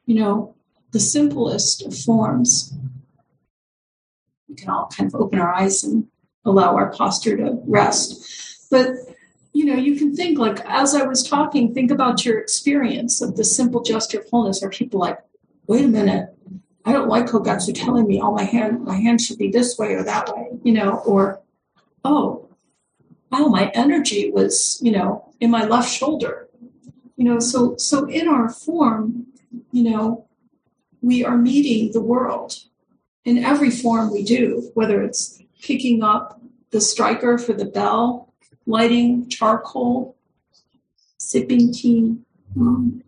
you 0.07 0.17
know, 0.17 0.55
the 0.91 1.01
simplest 1.01 1.87
of 1.87 1.97
forms. 1.97 2.75
We 4.49 4.57
can 4.57 4.71
all 4.71 4.89
kind 4.89 5.07
of 5.13 5.21
open 5.21 5.39
our 5.39 5.55
eyes 5.55 5.85
and 5.85 6.09
allow 6.45 6.75
our 6.75 6.91
posture 6.93 7.37
to 7.37 7.61
rest. 7.65 8.69
But 8.71 8.89
you 9.53 9.65
know, 9.65 9.75
you 9.75 9.97
can 9.97 10.15
think 10.15 10.39
like 10.39 10.61
as 10.67 10.95
I 10.95 11.05
was 11.05 11.23
talking, 11.23 11.73
think 11.73 11.91
about 11.91 12.25
your 12.25 12.39
experience 12.39 13.21
of 13.21 13.37
the 13.37 13.45
simple 13.45 13.83
gesture 13.83 14.21
of 14.21 14.29
wholeness. 14.31 14.63
Are 14.63 14.71
people 14.71 15.01
like, 15.01 15.19
wait 15.67 15.85
a 15.85 15.89
minute, 15.89 16.31
I 16.85 16.93
don't 16.93 17.09
like 17.09 17.27
Kogatsu 17.27 17.75
telling 17.75 18.07
me, 18.07 18.21
oh, 18.21 18.33
my 18.33 18.45
hand, 18.45 18.85
my 18.85 18.97
hand 18.97 19.21
should 19.21 19.39
be 19.39 19.51
this 19.51 19.79
way 19.79 19.95
or 19.95 20.03
that 20.03 20.35
way, 20.35 20.49
you 20.63 20.73
know, 20.73 20.99
or 21.07 21.41
oh, 22.05 22.49
wow, 23.31 23.47
my 23.47 23.71
energy 23.75 24.31
was, 24.31 24.79
you 24.83 24.93
know, 24.93 25.33
in 25.41 25.51
my 25.51 25.65
left 25.65 25.91
shoulder. 25.91 26.49
You 27.17 27.25
know, 27.25 27.39
so 27.39 27.77
so 27.77 28.07
in 28.07 28.29
our 28.29 28.49
form, 28.49 29.27
you 29.73 29.91
know, 29.91 30.27
we 31.03 31.25
are 31.25 31.37
meeting 31.37 31.93
the 31.93 32.01
world 32.01 32.57
in 33.25 33.39
every 33.39 33.71
form 33.71 34.11
we 34.11 34.23
do, 34.23 34.71
whether 34.75 35.03
it's 35.03 35.43
picking 35.61 36.03
up 36.03 36.41
the 36.71 36.81
striker 36.81 37.37
for 37.37 37.53
the 37.53 37.67
bell 37.67 38.33
lighting 38.67 39.29
charcoal, 39.29 40.17
sipping 41.19 41.73
tea. 41.73 42.17
Um, 42.57 43.03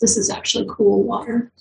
this 0.00 0.16
is 0.16 0.30
actually 0.30 0.66
cool 0.68 1.02
water. 1.02 1.52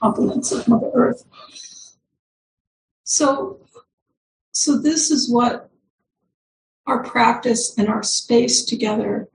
Compliments 0.00 0.52
of 0.52 0.68
Mother 0.68 0.90
Earth. 0.94 1.24
So, 3.04 3.60
so 4.52 4.78
this 4.78 5.10
is 5.10 5.30
what 5.30 5.70
our 6.86 7.02
practice 7.02 7.76
and 7.76 7.88
our 7.88 8.02
space 8.02 8.64
together. 8.64 9.28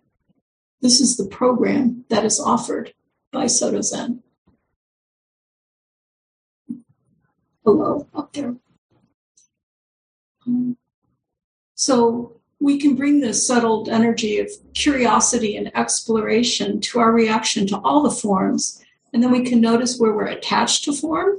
This 0.81 0.99
is 0.99 1.17
the 1.17 1.27
program 1.27 2.05
that 2.09 2.25
is 2.25 2.39
offered 2.39 2.93
by 3.31 3.47
Soto 3.47 3.81
Zen. 3.81 4.23
Below, 7.63 8.07
up 8.13 8.33
there. 8.33 8.55
Um, 10.45 10.77
so 11.75 12.41
we 12.59 12.79
can 12.79 12.95
bring 12.95 13.19
this 13.19 13.45
settled 13.45 13.89
energy 13.89 14.39
of 14.39 14.49
curiosity 14.73 15.57
and 15.57 15.75
exploration 15.75 16.79
to 16.81 16.99
our 16.99 17.11
reaction 17.11 17.67
to 17.67 17.77
all 17.79 18.03
the 18.03 18.11
forms. 18.11 18.83
And 19.13 19.21
then 19.21 19.31
we 19.31 19.43
can 19.43 19.61
notice 19.61 19.99
where 19.99 20.11
we're 20.11 20.25
attached 20.25 20.83
to 20.85 20.93
form 20.93 21.37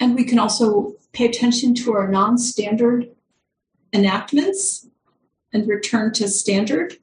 and 0.00 0.16
we 0.16 0.24
can 0.24 0.38
also 0.40 0.96
pay 1.12 1.26
attention 1.26 1.74
to 1.76 1.92
our 1.92 2.08
non 2.08 2.36
standard 2.36 3.08
enactments 3.92 4.88
and 5.52 5.68
return 5.68 6.12
to 6.14 6.26
standard 6.28 6.96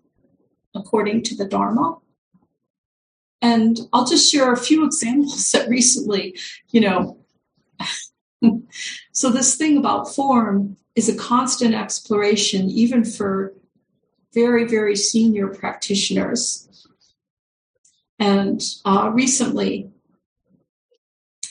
according 0.76 1.24
to 1.24 1.36
the 1.36 1.46
Dharma. 1.46 1.98
And 3.42 3.80
I'll 3.94 4.06
just 4.06 4.30
share 4.30 4.52
a 4.52 4.58
few 4.58 4.86
examples 4.86 5.50
that 5.54 5.70
recently, 5.70 6.38
you 6.72 6.82
know, 6.82 7.18
so 9.14 9.30
this 9.30 9.56
thing 9.56 9.78
about 9.78 10.14
form 10.14 10.76
is 10.96 11.08
a 11.08 11.16
constant 11.16 11.74
exploration, 11.74 12.70
even 12.70 13.06
for 13.06 13.54
very, 14.34 14.66
very 14.66 14.96
senior 14.96 15.48
practitioners. 15.48 16.69
And 18.20 18.62
uh, 18.86 19.12
recently, 19.14 19.90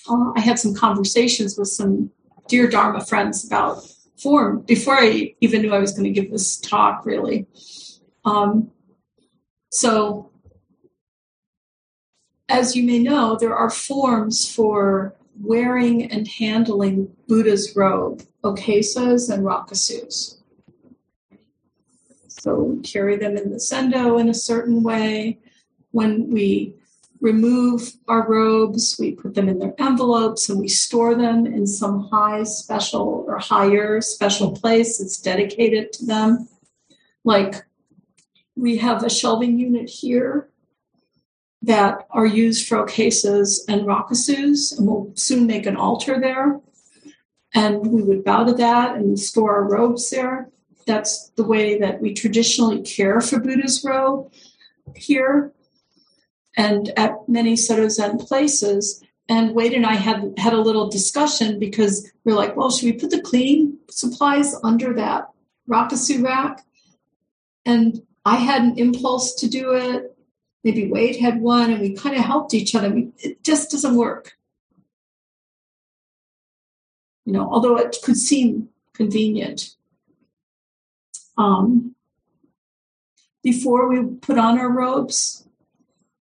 uh, 0.08 0.32
I 0.36 0.40
had 0.40 0.58
some 0.58 0.74
conversations 0.74 1.58
with 1.58 1.68
some 1.68 2.10
dear 2.46 2.68
Dharma 2.68 3.04
friends 3.04 3.44
about 3.46 3.82
form 4.16 4.62
before 4.62 4.94
I 4.94 5.34
even 5.40 5.62
knew 5.62 5.74
I 5.74 5.78
was 5.78 5.92
going 5.92 6.12
to 6.12 6.20
give 6.20 6.30
this 6.30 6.58
talk, 6.58 7.06
really. 7.06 7.46
Um, 8.24 8.70
so, 9.70 10.30
as 12.48 12.74
you 12.74 12.82
may 12.82 12.98
know, 12.98 13.36
there 13.36 13.54
are 13.54 13.70
forms 13.70 14.50
for 14.50 15.14
wearing 15.40 16.10
and 16.10 16.26
handling 16.26 17.14
Buddha's 17.28 17.76
robe, 17.76 18.22
okesas 18.42 19.32
and 19.32 19.44
rakusus. 19.44 20.38
So, 22.28 22.80
carry 22.82 23.16
them 23.16 23.36
in 23.36 23.50
the 23.50 23.56
zendo 23.56 24.20
in 24.20 24.28
a 24.28 24.34
certain 24.34 24.82
way. 24.82 25.38
When 25.90 26.30
we 26.30 26.74
remove 27.20 27.92
our 28.06 28.28
robes, 28.28 28.96
we 28.98 29.12
put 29.12 29.34
them 29.34 29.48
in 29.48 29.58
their 29.58 29.74
envelopes 29.78 30.48
and 30.48 30.58
we 30.58 30.68
store 30.68 31.14
them 31.14 31.46
in 31.46 31.66
some 31.66 32.08
high 32.08 32.44
special 32.44 33.24
or 33.26 33.38
higher 33.38 34.00
special 34.00 34.52
place 34.52 34.98
that's 34.98 35.20
dedicated 35.20 35.92
to 35.94 36.06
them. 36.06 36.48
Like 37.24 37.64
we 38.54 38.78
have 38.78 39.02
a 39.02 39.10
shelving 39.10 39.58
unit 39.58 39.88
here 39.88 40.48
that 41.62 42.06
are 42.10 42.26
used 42.26 42.68
for 42.68 42.84
okesas 42.84 43.60
and 43.68 43.82
rakusus, 43.82 44.76
and 44.76 44.86
we'll 44.86 45.12
soon 45.14 45.46
make 45.46 45.66
an 45.66 45.76
altar 45.76 46.20
there. 46.20 46.60
And 47.54 47.86
we 47.86 48.02
would 48.02 48.24
bow 48.24 48.44
to 48.44 48.52
that 48.54 48.94
and 48.94 49.18
store 49.18 49.56
our 49.56 49.64
robes 49.64 50.10
there. 50.10 50.50
That's 50.86 51.30
the 51.30 51.42
way 51.42 51.78
that 51.78 52.00
we 52.00 52.14
traditionally 52.14 52.82
care 52.82 53.20
for 53.20 53.40
Buddha's 53.40 53.84
robe 53.84 54.32
here 54.94 55.52
and 56.56 56.90
at 56.96 57.28
many 57.28 57.56
Soto 57.56 57.88
Zen 57.88 58.18
places. 58.18 59.02
And 59.28 59.54
Wade 59.54 59.74
and 59.74 59.84
I 59.84 59.94
had 59.94 60.34
had 60.38 60.54
a 60.54 60.60
little 60.60 60.88
discussion 60.88 61.58
because 61.58 62.10
we're 62.24 62.34
like, 62.34 62.56
well, 62.56 62.70
should 62.70 62.86
we 62.86 62.92
put 62.92 63.10
the 63.10 63.20
cleaning 63.20 63.76
supplies 63.90 64.54
under 64.64 64.94
that 64.94 65.28
rakusu 65.68 66.24
rack? 66.24 66.64
And 67.66 68.02
I 68.24 68.36
had 68.36 68.62
an 68.62 68.78
impulse 68.78 69.34
to 69.36 69.48
do 69.48 69.74
it. 69.74 70.16
Maybe 70.64 70.90
Wade 70.90 71.16
had 71.16 71.40
one, 71.40 71.70
and 71.70 71.80
we 71.80 71.94
kind 71.94 72.16
of 72.16 72.24
helped 72.24 72.52
each 72.52 72.74
other. 72.74 72.92
It 73.18 73.42
just 73.44 73.70
doesn't 73.70 73.94
work. 73.94 74.32
You 77.24 77.32
know, 77.34 77.48
although 77.50 77.76
it 77.76 77.96
could 78.02 78.16
seem 78.16 78.70
convenient. 78.94 79.76
Um, 81.36 81.94
before 83.42 83.88
we 83.88 84.02
put 84.02 84.38
on 84.38 84.58
our 84.58 84.70
robes, 84.70 85.47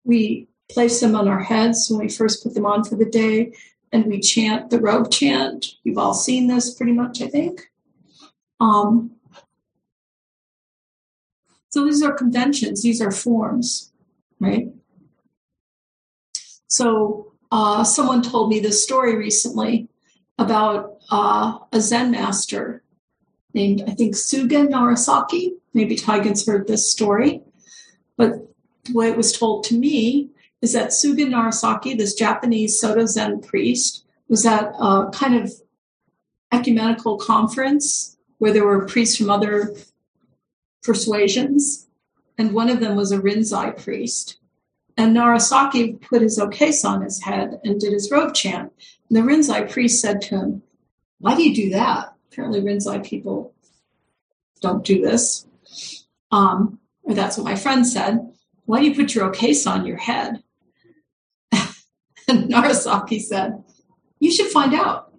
we 0.05 0.49
place 0.71 1.01
them 1.01 1.15
on 1.15 1.29
our 1.29 1.43
heads 1.43 1.89
when 1.91 2.01
we 2.01 2.09
first 2.09 2.43
put 2.43 2.55
them 2.55 2.67
on 2.67 2.85
for 2.85 2.97
the 2.97 3.05
day, 3.05 3.53
and 3.93 4.07
we 4.07 4.21
chant 4.21 4.71
the 4.71 4.81
robe 4.81 5.11
chant. 5.11 5.67
You've 5.85 5.99
all 5.99 6.15
seen 6.15 6.47
this 6.47 6.75
pretty 6.75 6.93
much, 6.93 7.23
I 7.23 7.29
think. 7.29 7.71
Um, 8.61 9.13
so 11.69 11.85
these 11.85 12.03
are 12.03 12.13
conventions, 12.13 12.83
these 12.83 13.01
are 13.01 13.11
forms, 13.11 13.93
right? 14.41 14.69
So 16.69 17.35
uh, 17.51 17.85
someone 17.85 18.23
told 18.23 18.49
me 18.49 18.61
this 18.61 18.83
story 18.83 19.17
recently 19.17 19.89
about 20.39 20.99
uh, 21.11 21.59
a 21.73 21.81
Zen 21.81 22.11
master 22.11 22.83
named, 23.53 23.83
I 23.87 23.93
think, 23.93 24.15
Tsugen 24.15 24.69
Narasaki. 24.69 25.53
Maybe 25.73 25.97
Taigen's 25.97 26.47
heard 26.47 26.67
this 26.67 26.91
story. 26.91 27.43
But 28.17 28.54
it 28.87 29.17
was 29.17 29.33
told 29.33 29.65
to 29.65 29.75
me 29.75 30.31
is 30.63 30.73
that 30.73 30.91
Tsugen 30.91 31.31
Narasaki, 31.31 31.97
this 31.97 32.15
Japanese 32.15 32.79
Soto 32.79 33.07
Zen 33.07 33.41
priest, 33.41 34.05
was 34.29 34.47
at 34.47 34.73
a 34.79 35.11
kind 35.13 35.35
of 35.37 35.53
ecumenical 36.53 37.19
conference 37.19 38.17
where 38.39 38.53
there 38.53 38.67
were 38.67 38.87
priests 38.87 39.17
from 39.17 39.31
other 39.31 39.75
persuasions, 40.83 41.87
and 42.39 42.53
one 42.53 42.71
of 42.71 42.81
them 42.81 42.97
was 42.97 43.13
a 43.13 43.19
Rinzai 43.19 43.83
priest. 43.83 44.39
And 44.97 45.17
Narasaki 45.17 46.01
put 46.01 46.23
his 46.23 46.39
okesa 46.39 46.85
on 46.85 47.03
his 47.03 47.23
head 47.23 47.61
and 47.65 47.81
did 47.81 47.93
his 47.93 48.11
robe 48.11 48.35
chant. 48.35 48.73
And 49.09 49.17
the 49.17 49.23
Rinzai 49.23 49.71
priest 49.71 50.01
said 50.01 50.21
to 50.23 50.37
him, 50.37 50.63
Why 51.19 51.35
do 51.35 51.43
you 51.43 51.55
do 51.55 51.71
that? 51.71 52.15
Apparently, 52.31 52.61
Rinzai 52.61 53.05
people 53.05 53.55
don't 54.61 54.85
do 54.85 55.03
this. 55.03 55.47
Um, 56.31 56.79
or 57.03 57.15
that's 57.15 57.37
what 57.37 57.45
my 57.45 57.57
friend 57.57 57.87
said. 57.87 58.34
Why 58.67 58.81
do 58.81 58.87
you 58.87 58.95
put 58.95 59.15
your 59.15 59.31
okesa 59.31 59.71
on 59.71 59.87
your 59.87 59.99
head? 59.99 60.43
and 61.53 61.71
Narasaki 62.51 63.21
said, 63.21 63.63
You 64.21 64.31
should 64.31 64.51
find 64.51 64.75
out. 64.75 65.13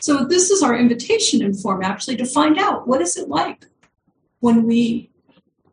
So 0.00 0.24
this 0.24 0.50
is 0.50 0.62
our 0.62 0.76
invitation 0.76 1.42
in 1.42 1.54
form 1.54 1.82
actually 1.82 2.16
to 2.16 2.26
find 2.26 2.58
out 2.58 2.86
what 2.86 3.00
is 3.00 3.16
it 3.16 3.28
like 3.28 3.66
when 4.40 4.64
we 4.64 5.10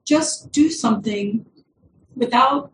just 0.05 0.51
do 0.51 0.69
something 0.69 1.45
without 2.15 2.71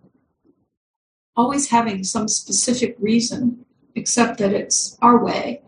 always 1.36 1.70
having 1.70 2.04
some 2.04 2.28
specific 2.28 2.96
reason 3.00 3.66
except 3.96 4.38
that 4.38 4.54
it's 4.54 4.98
our 5.02 5.24
way 5.24 5.62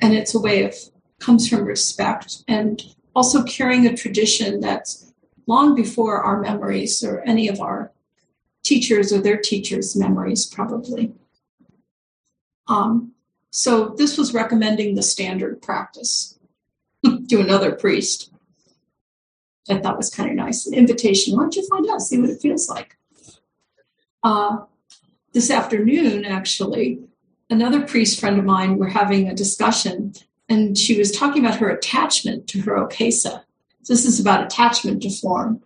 and 0.00 0.12
it's 0.12 0.34
a 0.34 0.40
way 0.40 0.64
of 0.64 0.74
comes 1.18 1.48
from 1.48 1.64
respect 1.64 2.44
and 2.46 2.82
also 3.14 3.42
carrying 3.44 3.86
a 3.86 3.96
tradition 3.96 4.60
that's 4.60 5.13
long 5.46 5.74
before 5.74 6.22
our 6.22 6.40
memories 6.40 7.02
or 7.04 7.20
any 7.22 7.48
of 7.48 7.60
our 7.60 7.92
teachers 8.62 9.12
or 9.12 9.20
their 9.20 9.36
teachers' 9.36 9.94
memories, 9.94 10.46
probably. 10.46 11.12
Um, 12.66 13.12
so 13.50 13.90
this 13.96 14.18
was 14.18 14.34
recommending 14.34 14.94
the 14.94 15.02
standard 15.02 15.62
practice 15.62 16.38
to 17.04 17.40
another 17.40 17.72
priest. 17.72 18.32
I 19.68 19.78
thought 19.78 19.96
was 19.96 20.10
kind 20.10 20.30
of 20.30 20.36
nice. 20.36 20.66
An 20.66 20.74
invitation. 20.74 21.36
Why 21.36 21.42
don't 21.42 21.56
you 21.56 21.66
find 21.68 21.88
out, 21.88 22.02
see 22.02 22.18
what 22.18 22.30
it 22.30 22.40
feels 22.40 22.68
like? 22.68 22.96
Uh, 24.22 24.58
this 25.32 25.50
afternoon, 25.50 26.24
actually, 26.24 27.00
another 27.48 27.82
priest 27.82 28.20
friend 28.20 28.38
of 28.38 28.44
mine 28.44 28.76
were 28.76 28.88
having 28.88 29.28
a 29.28 29.34
discussion, 29.34 30.14
and 30.48 30.76
she 30.76 30.98
was 30.98 31.12
talking 31.12 31.44
about 31.44 31.58
her 31.60 31.68
attachment 31.68 32.46
to 32.48 32.62
her 32.62 32.72
okesa. 32.72 33.43
This 33.88 34.04
is 34.04 34.20
about 34.20 34.44
attachment 34.44 35.02
to 35.02 35.10
form. 35.10 35.62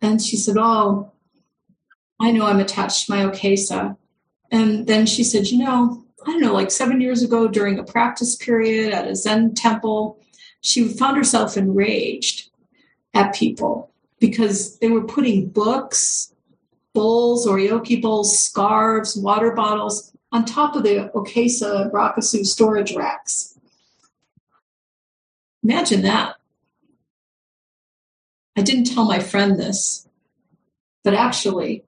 And 0.00 0.22
she 0.22 0.36
said, 0.36 0.56
Oh, 0.58 1.12
I 2.20 2.30
know 2.30 2.46
I'm 2.46 2.60
attached 2.60 3.06
to 3.06 3.12
my 3.12 3.24
okesa. 3.24 3.96
And 4.50 4.86
then 4.86 5.06
she 5.06 5.24
said, 5.24 5.48
You 5.48 5.58
know, 5.58 6.04
I 6.26 6.32
don't 6.32 6.40
know, 6.40 6.52
like 6.52 6.70
seven 6.70 7.00
years 7.00 7.22
ago 7.22 7.48
during 7.48 7.78
a 7.78 7.84
practice 7.84 8.36
period 8.36 8.92
at 8.92 9.08
a 9.08 9.14
Zen 9.14 9.54
temple, 9.54 10.18
she 10.60 10.88
found 10.88 11.16
herself 11.16 11.56
enraged 11.56 12.50
at 13.14 13.34
people 13.34 13.92
because 14.20 14.78
they 14.78 14.88
were 14.88 15.04
putting 15.04 15.48
books, 15.48 16.34
bowls, 16.92 17.46
oryoki 17.46 18.00
bowls, 18.02 18.38
scarves, 18.38 19.16
water 19.16 19.52
bottles 19.52 20.12
on 20.32 20.44
top 20.44 20.76
of 20.76 20.82
the 20.82 21.10
Okesa 21.14 21.90
Rakusu 21.92 22.44
storage 22.44 22.94
racks. 22.94 23.57
Imagine 25.62 26.02
that. 26.02 26.36
I 28.56 28.62
didn't 28.62 28.92
tell 28.92 29.04
my 29.04 29.20
friend 29.20 29.58
this, 29.58 30.08
but 31.04 31.14
actually, 31.14 31.84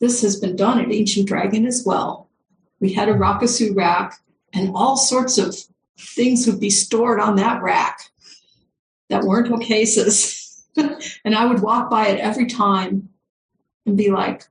this 0.00 0.22
has 0.22 0.40
been 0.40 0.56
done 0.56 0.80
at 0.80 0.92
Ancient 0.92 1.28
Dragon 1.28 1.66
as 1.66 1.84
well. 1.84 2.30
We 2.80 2.94
had 2.94 3.08
a 3.08 3.14
Rakusu 3.14 3.76
rack, 3.76 4.18
and 4.54 4.72
all 4.74 4.96
sorts 4.96 5.36
of 5.36 5.54
things 5.98 6.46
would 6.46 6.58
be 6.58 6.70
stored 6.70 7.20
on 7.20 7.36
that 7.36 7.62
rack 7.62 8.00
that 9.10 9.24
weren't 9.24 9.52
okesas. 9.52 10.64
and 11.24 11.34
I 11.34 11.44
would 11.44 11.60
walk 11.60 11.90
by 11.90 12.06
it 12.08 12.20
every 12.20 12.46
time 12.46 13.10
and 13.84 13.96
be 13.96 14.10
like, 14.10 14.44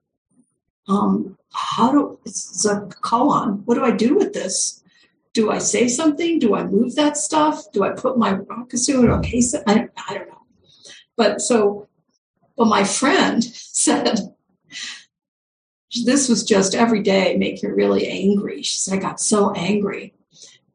um, 0.88 1.38
how 1.51 1.91
do 1.91 2.20
it's 2.26 2.65
a 2.65 2.82
koan? 3.01 3.63
What 3.65 3.76
do 3.76 3.84
I 3.84 3.91
do 3.91 4.15
with 4.15 4.34
this? 4.34 4.79
Do 5.34 5.52
I 5.52 5.60
say 5.60 5.88
something? 5.88 6.40
Do 6.40 6.56
I 6.56 6.64
move 6.64 6.96
that 6.96 7.18
stuff? 7.18 7.72
Do 7.72 7.84
I 7.84 7.92
put 7.92 8.18
my 8.18 8.34
rakusu 8.34 9.04
in 9.04 9.12
a 9.12 9.22
case? 9.22 9.56
I, 9.68 9.88
I 10.08 10.14
don't 10.14 10.28
know. 10.28 10.42
But 11.16 11.42
so, 11.42 11.88
but 12.58 12.66
my 12.66 12.84
friend 12.84 13.44
said, 13.54 14.34
this 16.06 16.30
was 16.30 16.44
just 16.44 16.76
every 16.76 17.02
day 17.02 17.36
make 17.38 17.62
you 17.62 17.74
really 17.74 18.08
angry. 18.08 18.62
She 18.62 18.78
said, 18.78 19.00
I 19.00 19.02
got 19.02 19.20
so 19.20 19.52
angry. 19.54 20.14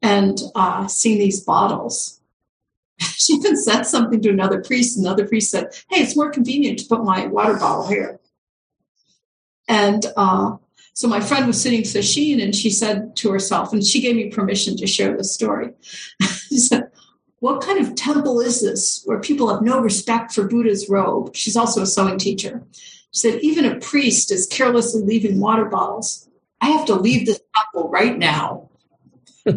And 0.02 0.38
uh, 0.54 0.86
seeing 0.86 1.18
these 1.18 1.40
bottles. 1.40 2.20
she 2.98 3.34
even 3.34 3.56
said 3.56 3.84
something 3.84 4.20
to 4.22 4.30
another 4.30 4.62
priest. 4.62 4.98
Another 4.98 5.26
priest 5.26 5.50
said, 5.50 5.74
Hey, 5.88 6.02
it's 6.02 6.16
more 6.16 6.30
convenient 6.30 6.80
to 6.80 6.86
put 6.86 7.04
my 7.04 7.26
water 7.26 7.54
bottle 7.54 7.86
here. 7.86 8.20
And 9.66 10.04
uh, 10.16 10.56
so 10.94 11.08
my 11.08 11.20
friend 11.20 11.48
was 11.48 11.60
sitting 11.60 11.82
sesshin 11.82 12.42
and 12.42 12.54
she 12.54 12.70
said 12.70 13.16
to 13.16 13.30
herself, 13.32 13.72
and 13.72 13.84
she 13.84 14.00
gave 14.00 14.14
me 14.14 14.30
permission 14.30 14.76
to 14.76 14.86
share 14.86 15.16
the 15.16 15.24
story. 15.24 15.70
she 16.20 16.58
said, 16.58 16.90
What 17.40 17.62
kind 17.62 17.84
of 17.84 17.96
temple 17.96 18.40
is 18.40 18.62
this 18.62 19.02
where 19.04 19.20
people 19.20 19.52
have 19.52 19.62
no 19.62 19.80
respect 19.80 20.32
for 20.32 20.46
Buddha's 20.46 20.88
robe? 20.88 21.34
She's 21.34 21.56
also 21.56 21.82
a 21.82 21.86
sewing 21.86 22.18
teacher. 22.18 22.62
She 22.72 23.20
said, 23.20 23.40
Even 23.42 23.64
a 23.64 23.80
priest 23.80 24.30
is 24.30 24.46
carelessly 24.46 25.02
leaving 25.02 25.40
water 25.40 25.64
bottles. 25.64 26.28
I 26.60 26.68
have 26.68 26.86
to 26.86 26.94
leave 26.94 27.26
this 27.26 27.40
temple 27.56 27.90
right 27.90 28.16
now. 28.16 28.70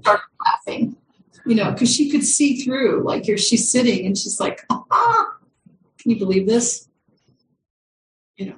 started 0.00 0.22
laughing, 0.44 0.96
you 1.44 1.54
know, 1.54 1.70
because 1.70 1.94
she 1.94 2.10
could 2.10 2.24
see 2.24 2.62
through. 2.62 3.04
Like 3.04 3.24
here 3.24 3.36
she's 3.36 3.70
sitting 3.70 4.06
and 4.06 4.16
she's 4.16 4.40
like, 4.40 4.64
ah, 4.70 5.26
can 5.98 6.10
you 6.10 6.18
believe 6.18 6.46
this? 6.46 6.88
You 8.36 8.46
know, 8.46 8.56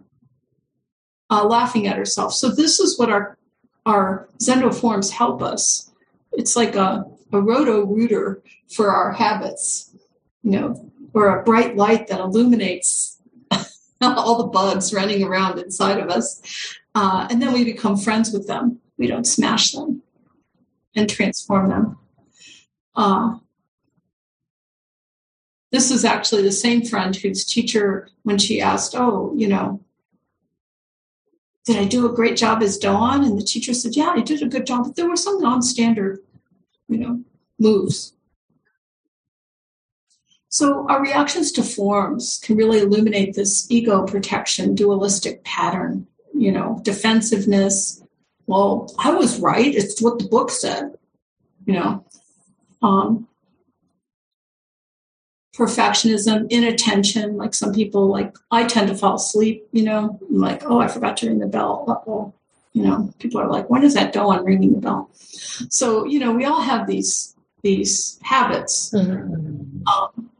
uh, 1.32 1.44
laughing 1.44 1.86
at 1.86 1.96
herself. 1.96 2.34
So 2.34 2.50
this 2.50 2.78
is 2.78 2.98
what 2.98 3.10
our 3.10 3.38
our 3.86 4.28
Zendo 4.38 4.72
forms 4.72 5.10
help 5.10 5.42
us. 5.42 5.90
It's 6.32 6.54
like 6.54 6.76
a, 6.76 7.04
a 7.32 7.40
roto 7.40 7.84
rooter 7.84 8.42
for 8.70 8.90
our 8.90 9.10
habits, 9.12 9.92
you 10.42 10.52
know, 10.52 10.92
or 11.14 11.40
a 11.40 11.42
bright 11.42 11.74
light 11.74 12.06
that 12.08 12.20
illuminates 12.20 13.20
all 14.00 14.38
the 14.38 14.48
bugs 14.48 14.94
running 14.94 15.24
around 15.24 15.58
inside 15.58 15.98
of 15.98 16.10
us. 16.10 16.42
Uh, 16.94 17.26
and 17.28 17.42
then 17.42 17.52
we 17.52 17.64
become 17.64 17.96
friends 17.96 18.30
with 18.30 18.46
them. 18.46 18.78
We 18.98 19.08
don't 19.08 19.26
smash 19.26 19.72
them 19.72 20.02
and 20.94 21.08
transform 21.08 21.70
them. 21.70 21.98
Uh, 22.94 23.38
this 25.72 25.90
is 25.90 26.04
actually 26.04 26.42
the 26.42 26.52
same 26.52 26.84
friend 26.84 27.16
whose 27.16 27.44
teacher, 27.44 28.08
when 28.22 28.38
she 28.38 28.60
asked, 28.60 28.94
Oh, 28.94 29.32
you 29.34 29.48
know, 29.48 29.80
did 31.64 31.76
I 31.76 31.84
do 31.84 32.06
a 32.06 32.14
great 32.14 32.36
job 32.36 32.62
as 32.62 32.78
doan? 32.78 33.24
And 33.24 33.38
the 33.38 33.44
teacher 33.44 33.74
said, 33.74 33.94
Yeah, 33.96 34.14
you 34.16 34.24
did 34.24 34.42
a 34.42 34.48
good 34.48 34.66
job, 34.66 34.84
but 34.84 34.96
there 34.96 35.08
were 35.08 35.16
some 35.16 35.40
non 35.40 35.62
standard, 35.62 36.20
you 36.88 36.98
know, 36.98 37.22
moves. 37.58 38.14
So 40.48 40.86
our 40.88 41.00
reactions 41.00 41.50
to 41.52 41.62
forms 41.62 42.38
can 42.44 42.56
really 42.56 42.80
illuminate 42.80 43.34
this 43.34 43.70
ego 43.70 44.04
protection 44.04 44.74
dualistic 44.74 45.42
pattern, 45.44 46.06
you 46.34 46.52
know, 46.52 46.80
defensiveness. 46.82 48.02
Well, 48.46 48.92
I 48.98 49.12
was 49.12 49.40
right. 49.40 49.74
It's 49.74 50.02
what 50.02 50.18
the 50.18 50.26
book 50.26 50.50
said, 50.50 50.98
you 51.64 51.74
know. 51.74 52.04
Um, 52.82 53.28
perfectionism, 55.54 56.46
inattention. 56.50 57.36
Like 57.36 57.54
some 57.54 57.72
people, 57.72 58.08
like 58.08 58.34
I 58.50 58.64
tend 58.64 58.88
to 58.88 58.96
fall 58.96 59.16
asleep. 59.16 59.66
You 59.72 59.84
know, 59.84 60.18
I'm 60.28 60.38
like, 60.38 60.62
oh, 60.64 60.80
I 60.80 60.88
forgot 60.88 61.16
to 61.18 61.28
ring 61.28 61.38
the 61.38 61.46
bell. 61.46 61.84
Uh-oh. 61.88 62.34
You 62.72 62.84
know, 62.84 63.12
people 63.18 63.40
are 63.40 63.48
like, 63.48 63.68
when 63.68 63.82
is 63.82 63.94
that 63.94 64.14
doan 64.14 64.44
ringing 64.44 64.72
the 64.72 64.80
bell? 64.80 65.10
So 65.14 66.06
you 66.06 66.18
know, 66.18 66.32
we 66.32 66.44
all 66.44 66.62
have 66.62 66.86
these 66.86 67.34
these 67.62 68.18
habits. 68.22 68.90
Mm-hmm. 68.90 69.86
Um, 69.86 70.30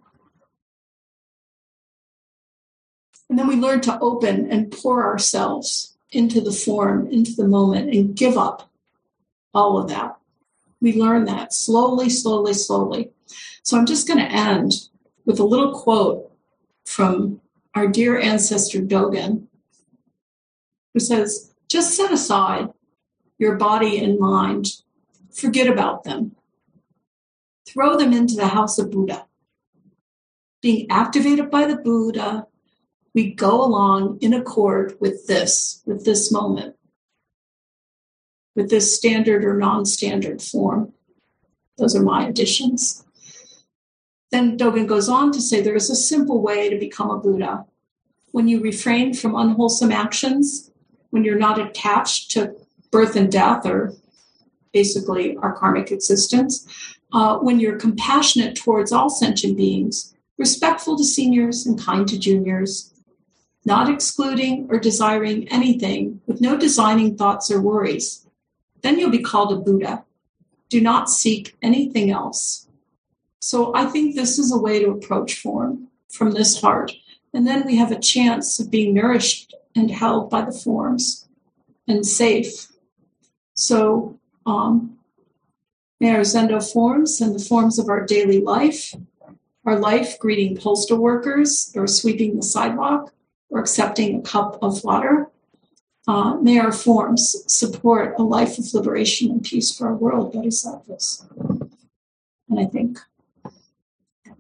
and 3.29 3.39
then 3.39 3.47
we 3.47 3.57
learn 3.57 3.81
to 3.83 3.99
open 4.01 4.51
and 4.51 4.71
pour 4.73 5.05
ourselves 5.05 5.97
into 6.11 6.41
the 6.41 6.53
form, 6.53 7.07
into 7.09 7.35
the 7.35 7.47
moment, 7.47 7.95
and 7.95 8.15
give 8.15 8.37
up 8.37 8.71
all 9.55 9.79
of 9.79 9.89
that. 9.89 10.17
We 10.81 10.95
learn 10.95 11.27
that 11.27 11.53
slowly, 11.53 12.11
slowly, 12.11 12.55
slowly. 12.55 13.11
So 13.63 13.79
I'm 13.79 13.87
just 13.87 14.07
going 14.07 14.19
to 14.19 14.31
end 14.31 14.73
with 15.25 15.39
a 15.39 15.45
little 15.45 15.73
quote 15.73 16.31
from 16.85 17.41
our 17.75 17.87
dear 17.87 18.19
ancestor 18.19 18.81
Dogen, 18.81 19.47
who 20.93 21.01
says, 21.01 21.55
Just 21.69 21.97
set 21.97 22.13
aside 22.13 22.69
your 23.39 23.57
body 23.57 23.99
and 23.99 24.19
mind, 24.19 24.69
forget 25.31 25.69
about 25.69 26.05
them, 26.05 26.37
throw 27.67 27.97
them 27.97 28.13
into 28.13 28.35
the 28.35 28.49
house 28.49 28.79
of 28.79 28.91
Buddha. 28.91 29.27
Being 30.61 30.87
activated 30.91 31.51
by 31.51 31.67
the 31.67 31.77
Buddha, 31.77 32.47
we 33.15 33.33
go 33.33 33.63
along 33.63 34.19
in 34.21 34.33
accord 34.33 34.97
with 35.01 35.27
this, 35.27 35.83
with 35.87 36.05
this 36.05 36.31
moment, 36.31 36.77
with 38.55 38.71
this 38.71 38.95
standard 38.97 39.45
or 39.45 39.57
non 39.57 39.85
standard 39.85 40.41
form. 40.41 40.93
Those 41.79 41.97
are 41.97 42.03
my 42.03 42.27
additions. 42.29 43.05
Then 44.33 44.57
Dogen 44.57 44.87
goes 44.87 45.11
on 45.11 45.31
to 45.33 45.43
say 45.43 45.61
there 45.61 45.77
is 45.77 45.91
a 45.91 45.95
simple 45.95 46.41
way 46.41 46.71
to 46.71 46.79
become 46.79 47.11
a 47.11 47.19
Buddha. 47.19 47.67
When 48.31 48.49
you 48.49 48.61
refrain 48.61 49.13
from 49.13 49.37
unwholesome 49.37 49.93
actions, 49.93 50.71
when 51.11 51.23
you're 51.23 51.39
not 51.39 51.61
attached 51.61 52.31
to 52.33 52.57
birth 52.91 53.15
and 53.15 53.31
death, 53.31 53.67
or 53.67 53.93
basically 54.73 55.37
our 55.37 55.53
karmic 55.53 55.93
existence, 55.93 56.67
uh, 57.13 57.37
when 57.39 57.61
you're 57.61 57.79
compassionate 57.79 58.57
towards 58.57 58.91
all 58.91 59.11
sentient 59.11 59.55
beings, 59.55 60.15
respectful 60.39 60.97
to 60.97 61.05
seniors 61.05 61.67
and 61.67 61.79
kind 61.79 62.09
to 62.09 62.19
juniors, 62.19 62.95
not 63.67 63.91
excluding 63.91 64.67
or 64.71 64.79
desiring 64.79 65.47
anything, 65.49 66.23
with 66.27 66.41
no 66.41 66.57
designing 66.57 67.19
thoughts 67.19 67.51
or 67.51 67.61
worries, 67.61 68.27
then 68.81 68.99
you'll 68.99 69.11
be 69.11 69.23
called 69.23 69.53
a 69.53 69.57
Buddha. 69.57 70.05
Do 70.71 70.81
not 70.81 71.11
seek 71.11 71.55
anything 71.61 72.11
else. 72.11 72.67
So 73.43 73.75
I 73.75 73.87
think 73.87 74.15
this 74.15 74.39
is 74.39 74.53
a 74.53 74.59
way 74.59 74.79
to 74.79 74.91
approach 74.91 75.35
form 75.35 75.89
from 76.09 76.31
this 76.31 76.61
heart. 76.61 76.93
And 77.35 77.45
then 77.45 77.67
we 77.67 77.77
have 77.77 77.91
a 77.91 77.99
chance 77.99 78.61
of 78.61 78.71
being 78.71 78.95
nourished 78.95 79.53
and 79.75 79.91
held 79.91 80.31
by 80.31 80.43
the 80.43 80.53
forms 80.53 81.29
and 81.89 82.07
safe. 82.07 82.69
So 83.55 84.21
um, 84.47 84.97
may 85.99 86.15
our 86.15 86.21
Zendo 86.21 86.63
forms 86.63 87.21
and 87.21 87.35
the 87.35 87.45
forms 87.45 87.81
of 87.81 87.89
our 87.89 88.07
daily 88.07 88.41
life, 88.41 88.95
our 89.65 89.77
life 89.77 90.21
greeting 90.21 90.57
postal 90.57 90.99
workers 90.99 91.73
or 91.75 91.89
sweeping 91.89 92.37
the 92.37 92.45
sidewalk 92.45 93.13
or 93.51 93.59
accepting 93.59 94.21
a 94.21 94.23
cup 94.23 94.57
of 94.63 94.85
water, 94.85 95.29
uh, 96.07 96.35
may 96.37 96.61
our 96.61 96.73
forms 96.73 97.45
support 97.53 98.15
a 98.19 98.23
life 98.23 98.57
of 98.57 98.73
liberation 98.73 99.33
and 99.33 99.43
peace 99.43 99.77
for 99.77 99.89
our 99.89 99.95
world, 99.95 100.33
Bodhisattvas. 100.33 101.27
And 102.49 102.61
I 102.61 102.67
think 102.67 103.01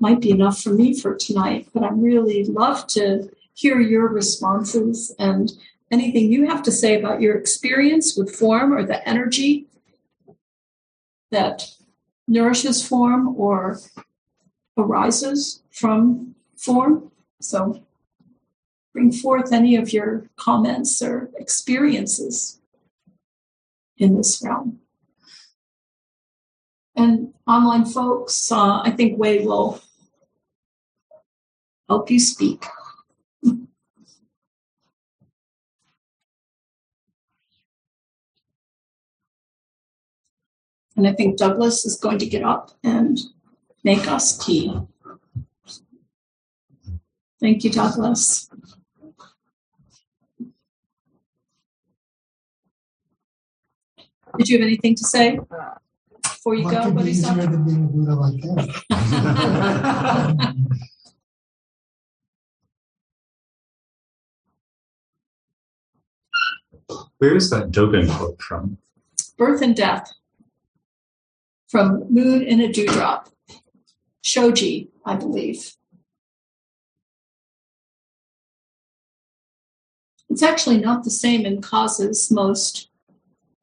might 0.02 0.20
be 0.20 0.32
enough 0.32 0.60
for 0.60 0.70
me 0.70 0.98
for 0.98 1.14
tonight, 1.14 1.68
but 1.72 1.84
I'd 1.84 2.02
really 2.02 2.44
love 2.44 2.88
to 2.88 3.30
hear 3.54 3.80
your 3.80 4.08
responses 4.08 5.14
and 5.16 5.52
anything 5.92 6.32
you 6.32 6.48
have 6.48 6.64
to 6.64 6.72
say 6.72 6.98
about 6.98 7.20
your 7.20 7.36
experience 7.36 8.16
with 8.16 8.34
form 8.34 8.74
or 8.74 8.82
the 8.84 9.08
energy 9.08 9.66
that 11.30 11.70
nourishes 12.26 12.84
form 12.86 13.36
or 13.36 13.78
arises 14.76 15.62
from 15.70 16.34
form. 16.56 17.12
So 17.40 17.84
bring 18.92 19.12
forth 19.12 19.52
any 19.52 19.76
of 19.76 19.92
your 19.92 20.26
comments 20.34 21.00
or 21.00 21.30
experiences 21.36 22.60
in 23.98 24.16
this 24.16 24.42
realm. 24.44 24.80
And 26.96 27.34
online 27.46 27.84
folks, 27.84 28.50
uh, 28.50 28.80
I 28.82 28.90
think 28.90 29.16
Wei 29.16 29.46
will 29.46 29.80
help 31.92 32.10
you 32.10 32.18
speak. 32.18 32.64
And 40.96 41.06
I 41.06 41.12
think 41.12 41.36
Douglas 41.36 41.84
is 41.84 41.96
going 41.96 42.18
to 42.18 42.26
get 42.26 42.42
up 42.42 42.70
and 42.82 43.18
make 43.84 44.06
us 44.08 44.38
tea. 44.38 44.72
Thank 47.40 47.64
you, 47.64 47.70
Douglas. 47.70 48.48
Did 54.38 54.48
you 54.48 54.58
have 54.58 54.66
anything 54.66 54.94
to 54.94 55.04
say 55.04 55.38
before 56.22 56.54
you 56.54 56.64
What 56.64 56.72
go? 56.72 56.82
could 56.84 56.96
be 56.96 57.02
Bodhisattva? 57.02 57.52
Where 67.18 67.36
is 67.36 67.50
that 67.50 67.70
Dogen 67.70 68.10
quote 68.16 68.40
from? 68.40 68.78
Birth 69.36 69.62
and 69.62 69.76
Death 69.76 70.12
from 71.68 72.04
Moon 72.10 72.42
in 72.42 72.60
a 72.60 72.72
Dewdrop. 72.72 73.28
Shoji, 74.22 74.90
I 75.04 75.16
believe. 75.16 75.72
It's 80.28 80.42
actually 80.42 80.78
not 80.78 81.04
the 81.04 81.10
same 81.10 81.44
in 81.44 81.60
Kaz's 81.60 82.30
most. 82.30 82.88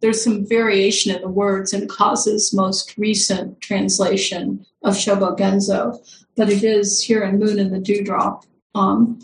There's 0.01 0.23
some 0.23 0.47
variation 0.47 1.15
in 1.15 1.21
the 1.21 1.27
words 1.27 1.73
in 1.73 1.87
Kaz's 1.87 2.53
most 2.53 2.97
recent 2.97 3.59
translation 3.59 4.65
of 4.83 4.93
Shobo 4.93 5.37
Genzo, 5.37 5.97
but 6.35 6.49
it 6.49 6.63
is 6.63 7.01
here 7.01 7.23
in 7.23 7.39
Moon 7.39 7.59
in 7.59 7.71
the 7.71 7.79
Dewdrop. 7.79 8.45
Um, 8.75 9.19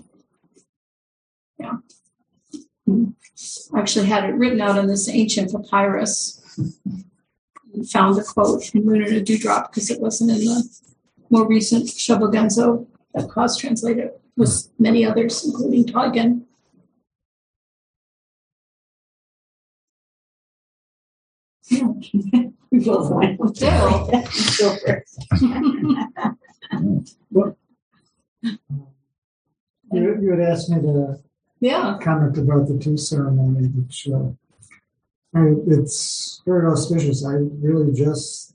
actually 3.75 4.05
had 4.05 4.25
it 4.25 4.35
written 4.35 4.61
out 4.61 4.77
on 4.77 4.87
this 4.87 5.09
ancient 5.09 5.51
papyrus. 5.51 6.41
and 7.73 7.89
found 7.89 8.15
the 8.15 8.23
quote 8.23 8.63
from 8.63 8.85
Moon 8.85 9.03
and 9.03 9.15
a 9.15 9.21
Dewdrop 9.21 9.71
because 9.71 9.89
it 9.89 9.99
wasn't 9.99 10.31
in 10.31 10.37
the 10.37 10.81
more 11.29 11.47
recent 11.47 11.85
Shobogenzo 11.87 12.87
that 13.13 13.27
Kaz 13.27 13.59
translated 13.59 14.11
with 14.37 14.69
many 14.79 15.05
others, 15.05 15.45
including 15.45 15.85
Taigen. 15.85 16.43
Yeah. 21.67 21.87
Go 22.83 23.07
for 23.07 23.23
it. 23.23 23.39
Dale. 23.55 24.23
You, 29.91 30.19
you 30.21 30.31
had 30.31 30.39
asked 30.41 30.69
me 30.69 30.81
to 30.81 31.19
Yeah. 31.65 31.97
comment 32.01 32.37
about 32.37 32.67
the 32.67 32.77
tea 32.77 32.97
ceremony, 32.97 33.67
which 33.69 34.07
uh, 34.13 34.29
I, 35.33 35.53
it's 35.67 36.41
very 36.45 36.65
auspicious. 36.67 37.25
I 37.25 37.33
really 37.67 37.91
just 37.93 38.53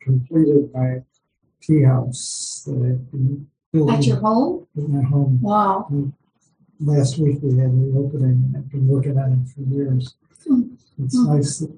completed 0.00 0.70
my 0.74 1.02
tea 1.62 1.82
house 1.82 2.62
that 2.66 2.74
I've 2.76 3.10
been 3.10 3.46
building 3.72 3.94
At 3.96 4.06
your 4.06 4.16
home? 4.18 4.66
at 4.76 4.88
my 4.88 5.02
home. 5.02 5.40
Wow. 5.40 5.88
Last 6.80 7.18
week 7.18 7.38
we 7.42 7.56
had 7.58 7.72
the 7.72 7.94
opening, 7.98 8.36
and 8.44 8.56
I've 8.58 8.70
been 8.70 8.86
working 8.86 9.16
on 9.18 9.32
it 9.32 9.48
for 9.48 9.62
years. 9.62 10.14
Hmm. 10.46 10.74
It's 11.02 11.16
Hmm. 11.16 11.26
nice, 11.34 11.58
that- 11.60 11.72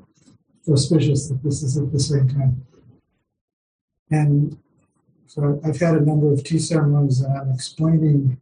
auspicious 0.68 1.28
that 1.28 1.40
this 1.44 1.62
is 1.62 1.78
at 1.78 1.92
the 1.92 2.00
same 2.00 2.28
time. 2.28 2.66
And 4.10 4.56
so 5.28 5.60
I've 5.64 5.78
had 5.78 5.94
a 5.96 6.00
number 6.04 6.32
of 6.32 6.42
tea 6.42 6.58
ceremonies, 6.58 7.20
and 7.20 7.32
I'm 7.38 7.50
explaining 7.52 8.38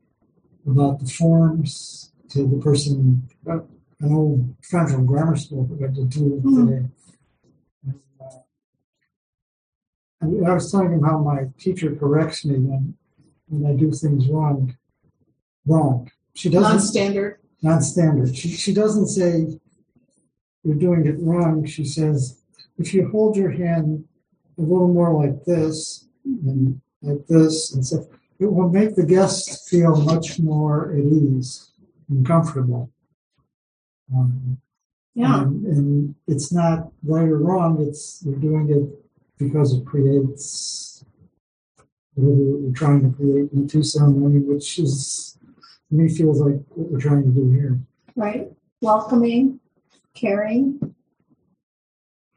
about 0.67 1.01
the 1.01 1.07
forms 1.07 2.13
to 2.31 2.47
the 2.47 2.59
person, 2.59 3.29
uh, 3.49 3.59
an 4.01 4.13
old 4.13 4.55
friend 4.63 4.91
from 4.91 5.07
grammar 5.07 5.37
school 5.37 5.65
that 5.67 5.85
I 5.85 5.93
did 5.93 6.11
too 6.13 6.41
Hmm. 6.43 6.67
today. 6.67 6.87
And, 7.87 8.01
uh, 8.21 8.25
and 10.21 10.47
I 10.47 10.55
was 10.55 10.71
telling 10.71 10.93
him 10.93 11.03
how 11.03 11.19
my 11.19 11.49
teacher 11.59 11.95
corrects 11.95 12.45
me 12.45 12.59
when, 12.59 12.95
when 13.49 13.67
I 13.71 13.77
do 13.77 13.93
things 13.93 14.29
wrong. 14.29 14.77
Wrong. 15.67 16.11
She 16.35 16.49
doesn't 16.51 16.71
Non-standard. 16.73 17.39
non-standard. 17.63 18.37
She, 18.37 18.49
she 18.49 18.75
doesn't 18.75 19.07
say 19.09 19.59
you're 20.63 20.75
doing 20.75 21.07
it 21.07 21.17
wrong. 21.21 21.65
She 21.65 21.85
says 21.85 22.41
if 22.79 22.93
you 22.93 23.09
hold 23.09 23.37
your 23.37 23.51
hand 23.51 24.05
a 24.59 24.63
little 24.63 24.89
more 24.89 25.13
like 25.25 25.45
this 25.45 26.07
and 26.25 26.81
like 27.03 27.27
this 27.29 27.73
and 27.75 27.87
stuff, 27.87 28.05
it 28.39 28.47
will 28.53 28.69
make 28.69 28.95
the 28.97 29.07
guest 29.07 29.69
feel 29.69 30.01
much 30.03 30.39
more 30.41 30.93
at 30.93 30.99
ease 31.05 31.71
and 32.09 32.27
comfortable. 32.27 32.91
Um, 34.15 34.59
Yeah. 35.15 35.43
and, 35.43 35.65
and 35.67 36.15
it's 36.27 36.53
not 36.53 36.93
right 37.05 37.29
or 37.29 37.39
wrong. 37.39 37.81
It's 37.81 38.23
you're 38.25 38.37
doing 38.39 38.69
it 38.71 38.85
because 39.39 39.73
it 39.75 39.85
creates 39.85 41.05
whatever 42.15 42.61
you're 42.61 42.73
trying 42.73 43.01
to 43.11 43.17
create 43.17 43.51
in 43.53 43.63
the 43.63 43.69
two 43.69 43.83
ceremony, 43.83 44.41
which 44.41 44.79
is 44.79 45.39
to 45.89 45.95
me 45.95 46.09
feels 46.09 46.41
like 46.41 46.61
what 46.71 46.91
we're 46.91 47.01
trying 47.01 47.23
to 47.23 47.31
do 47.31 47.51
here. 47.51 47.79
Right. 48.17 48.51
Welcoming, 48.81 49.61
caring. 50.15 50.95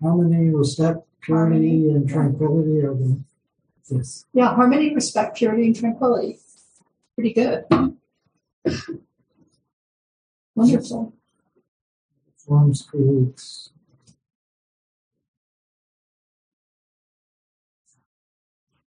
Harmony, 0.01 0.49
respect, 0.51 0.99
purity, 1.22 1.55
Harmony, 1.57 1.89
and 1.95 2.07
tranquility 2.07 2.82
are 2.84 2.93
the 2.93 3.20
this. 3.89 4.26
Yeah. 4.34 4.53
Harmony, 4.53 4.93
respect, 4.93 5.38
purity, 5.38 5.65
and 5.68 5.76
tranquility. 5.76 6.39
Pretty 7.15 7.34
good. 7.34 7.65
Wonderful. 10.58 11.14
forms 12.36 12.82
creates. 12.82 13.70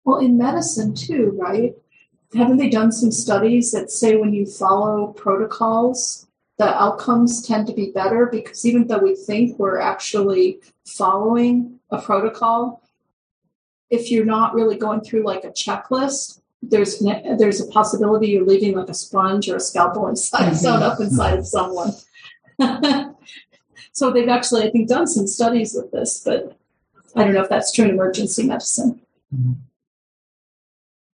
Well, 0.03 0.17
in 0.17 0.36
medicine 0.36 0.95
too, 0.95 1.38
right? 1.39 1.76
Haven't 2.34 2.57
they 2.57 2.72
done 2.72 2.91
some 2.91 3.11
studies 3.11 3.72
that 3.72 3.91
say 3.91 4.15
when 4.15 4.34
you 4.34 4.47
follow 4.47 5.13
protocols, 5.13 6.26
the 6.57 6.76
outcomes 6.76 7.45
tend 7.45 7.67
to 7.67 7.74
be 7.74 7.91
better? 7.91 8.26
Because 8.26 8.65
even 8.65 8.88
though 8.88 8.97
we 8.97 9.15
think 9.15 9.59
we're 9.59 9.80
actually 9.80 10.61
following 10.88 11.80
a 11.91 12.01
protocol, 12.01 12.82
if 13.91 14.09
you're 14.09 14.26
not 14.26 14.55
really 14.55 14.76
going 14.76 15.01
through 15.01 15.24
like 15.24 15.43
a 15.43 15.51
checklist, 15.51 16.38
there's 16.62 17.01
ne- 17.01 17.36
there's 17.38 17.62
a 17.62 17.68
possibility 17.68 18.28
you're 18.28 18.45
leaving 18.45 18.76
like 18.76 18.89
a 18.89 18.93
sponge 18.93 19.49
or 19.49 19.55
a 19.55 19.60
scalpel 19.60 20.07
inside 20.07 20.53
sewn 20.53 20.84
up 20.84 20.99
inside 20.99 21.39
of 21.39 21.47
someone. 21.47 21.91
so 23.93 24.12
they've 24.12 24.28
actually, 24.30 24.64
I 24.68 24.70
think, 24.72 24.89
done 24.89 25.07
some 25.07 25.28
studies 25.28 25.74
with 25.74 25.91
this, 25.91 26.22
but 26.24 26.57
I 27.16 27.24
don't 27.24 27.34
know 27.34 27.41
if 27.43 27.49
that's 27.49 27.72
true 27.72 27.86
in 27.86 27.91
emergency 27.91 28.43
medicine. 28.43 29.01
Mm-hmm. 29.34 29.53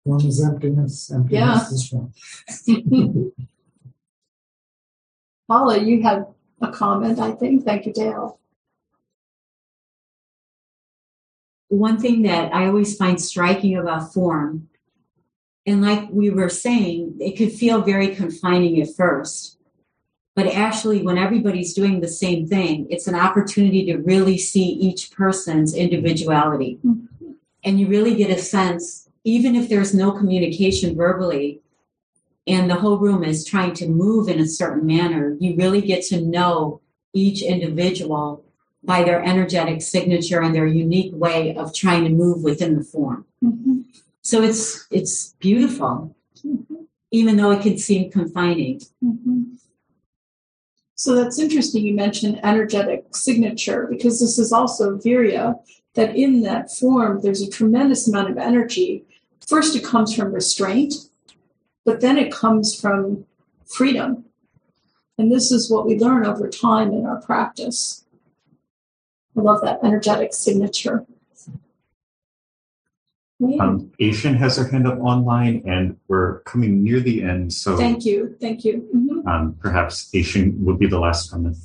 Form 0.04 0.26
is 0.26 0.42
emptiness, 0.42 1.10
emptiness 1.12 1.32
Yeah. 1.32 1.68
is 1.70 1.88
form. 1.88 3.32
Paula, 5.48 5.78
you 5.78 6.02
have 6.02 6.26
a 6.60 6.70
comment, 6.70 7.18
I 7.18 7.32
think. 7.32 7.64
Thank 7.64 7.86
you, 7.86 7.92
Dale. 7.92 8.38
one 11.68 11.98
thing 11.98 12.20
that 12.22 12.54
I 12.54 12.66
always 12.66 12.96
find 12.98 13.18
striking 13.18 13.78
about 13.78 14.12
form, 14.12 14.68
and 15.66 15.82
like 15.82 16.08
we 16.10 16.30
were 16.30 16.48
saying, 16.48 17.16
it 17.20 17.36
could 17.36 17.52
feel 17.52 17.82
very 17.82 18.14
confining 18.14 18.80
at 18.80 18.94
first. 18.94 19.58
But 20.34 20.46
actually, 20.46 21.02
when 21.02 21.18
everybody's 21.18 21.74
doing 21.74 22.00
the 22.00 22.08
same 22.08 22.46
thing, 22.46 22.86
it's 22.88 23.06
an 23.06 23.14
opportunity 23.14 23.84
to 23.86 23.98
really 23.98 24.38
see 24.38 24.64
each 24.64 25.10
person's 25.10 25.74
individuality. 25.74 26.78
And 27.64 27.78
you 27.78 27.86
really 27.86 28.14
get 28.14 28.30
a 28.30 28.38
sense, 28.38 29.08
even 29.24 29.54
if 29.54 29.68
there's 29.68 29.94
no 29.94 30.10
communication 30.10 30.96
verbally, 30.96 31.60
and 32.46 32.68
the 32.68 32.76
whole 32.76 32.98
room 32.98 33.22
is 33.22 33.44
trying 33.44 33.74
to 33.74 33.88
move 33.88 34.28
in 34.28 34.40
a 34.40 34.46
certain 34.46 34.86
manner, 34.86 35.36
you 35.38 35.54
really 35.54 35.80
get 35.80 36.02
to 36.06 36.20
know 36.20 36.80
each 37.12 37.42
individual 37.42 38.42
by 38.82 39.04
their 39.04 39.22
energetic 39.22 39.80
signature 39.80 40.40
and 40.40 40.54
their 40.54 40.66
unique 40.66 41.12
way 41.14 41.54
of 41.54 41.72
trying 41.72 42.04
to 42.04 42.10
move 42.10 42.42
within 42.42 42.76
the 42.76 42.82
form. 42.82 43.24
Mhm. 43.44 43.84
So 44.22 44.42
it's 44.42 44.86
it's 44.90 45.34
beautiful, 45.40 46.16
even 47.10 47.36
though 47.36 47.50
it 47.50 47.62
can 47.62 47.76
seem 47.78 48.10
confining. 48.10 48.80
Mhm. 49.04 49.58
So 50.94 51.16
that's 51.16 51.40
interesting. 51.40 51.84
You 51.84 51.94
mentioned 51.94 52.40
energetic 52.44 53.14
signature 53.14 53.88
because 53.90 54.20
this 54.20 54.38
is 54.38 54.52
also 54.52 54.96
Virya, 54.96 55.58
that 55.94 56.14
in 56.16 56.42
that 56.42 56.70
form, 56.70 57.20
there's 57.20 57.42
a 57.42 57.50
tremendous 57.50 58.06
amount 58.06 58.30
of 58.30 58.38
energy. 58.38 59.04
First, 59.46 59.74
it 59.74 59.84
comes 59.84 60.14
from 60.14 60.32
restraint, 60.32 60.94
but 61.84 62.00
then 62.00 62.16
it 62.16 62.32
comes 62.32 62.78
from 62.80 63.26
freedom. 63.66 64.24
And 65.18 65.30
this 65.30 65.50
is 65.50 65.70
what 65.70 65.86
we 65.86 65.98
learn 65.98 66.24
over 66.24 66.48
time 66.48 66.92
in 66.92 67.04
our 67.04 67.20
practice. 67.20 68.04
I 69.36 69.40
love 69.40 69.60
that 69.62 69.80
energetic 69.82 70.32
signature. 70.32 71.04
Yeah. 73.44 73.64
Um, 73.64 73.90
Asian 73.98 74.34
has 74.36 74.56
her 74.56 74.68
hand 74.68 74.86
up 74.86 75.00
online, 75.00 75.62
and 75.66 75.96
we're 76.06 76.40
coming 76.40 76.84
near 76.84 77.00
the 77.00 77.22
end, 77.24 77.52
so 77.52 77.76
Thank 77.76 78.04
you. 78.04 78.36
Thank 78.40 78.64
you. 78.64 78.88
Mhm. 78.94 79.26
um, 79.26 79.56
perhaps 79.60 80.10
Asian 80.14 80.64
would 80.64 80.78
be 80.78 80.86
the 80.86 80.98
last 80.98 81.30
comment. 81.30 81.56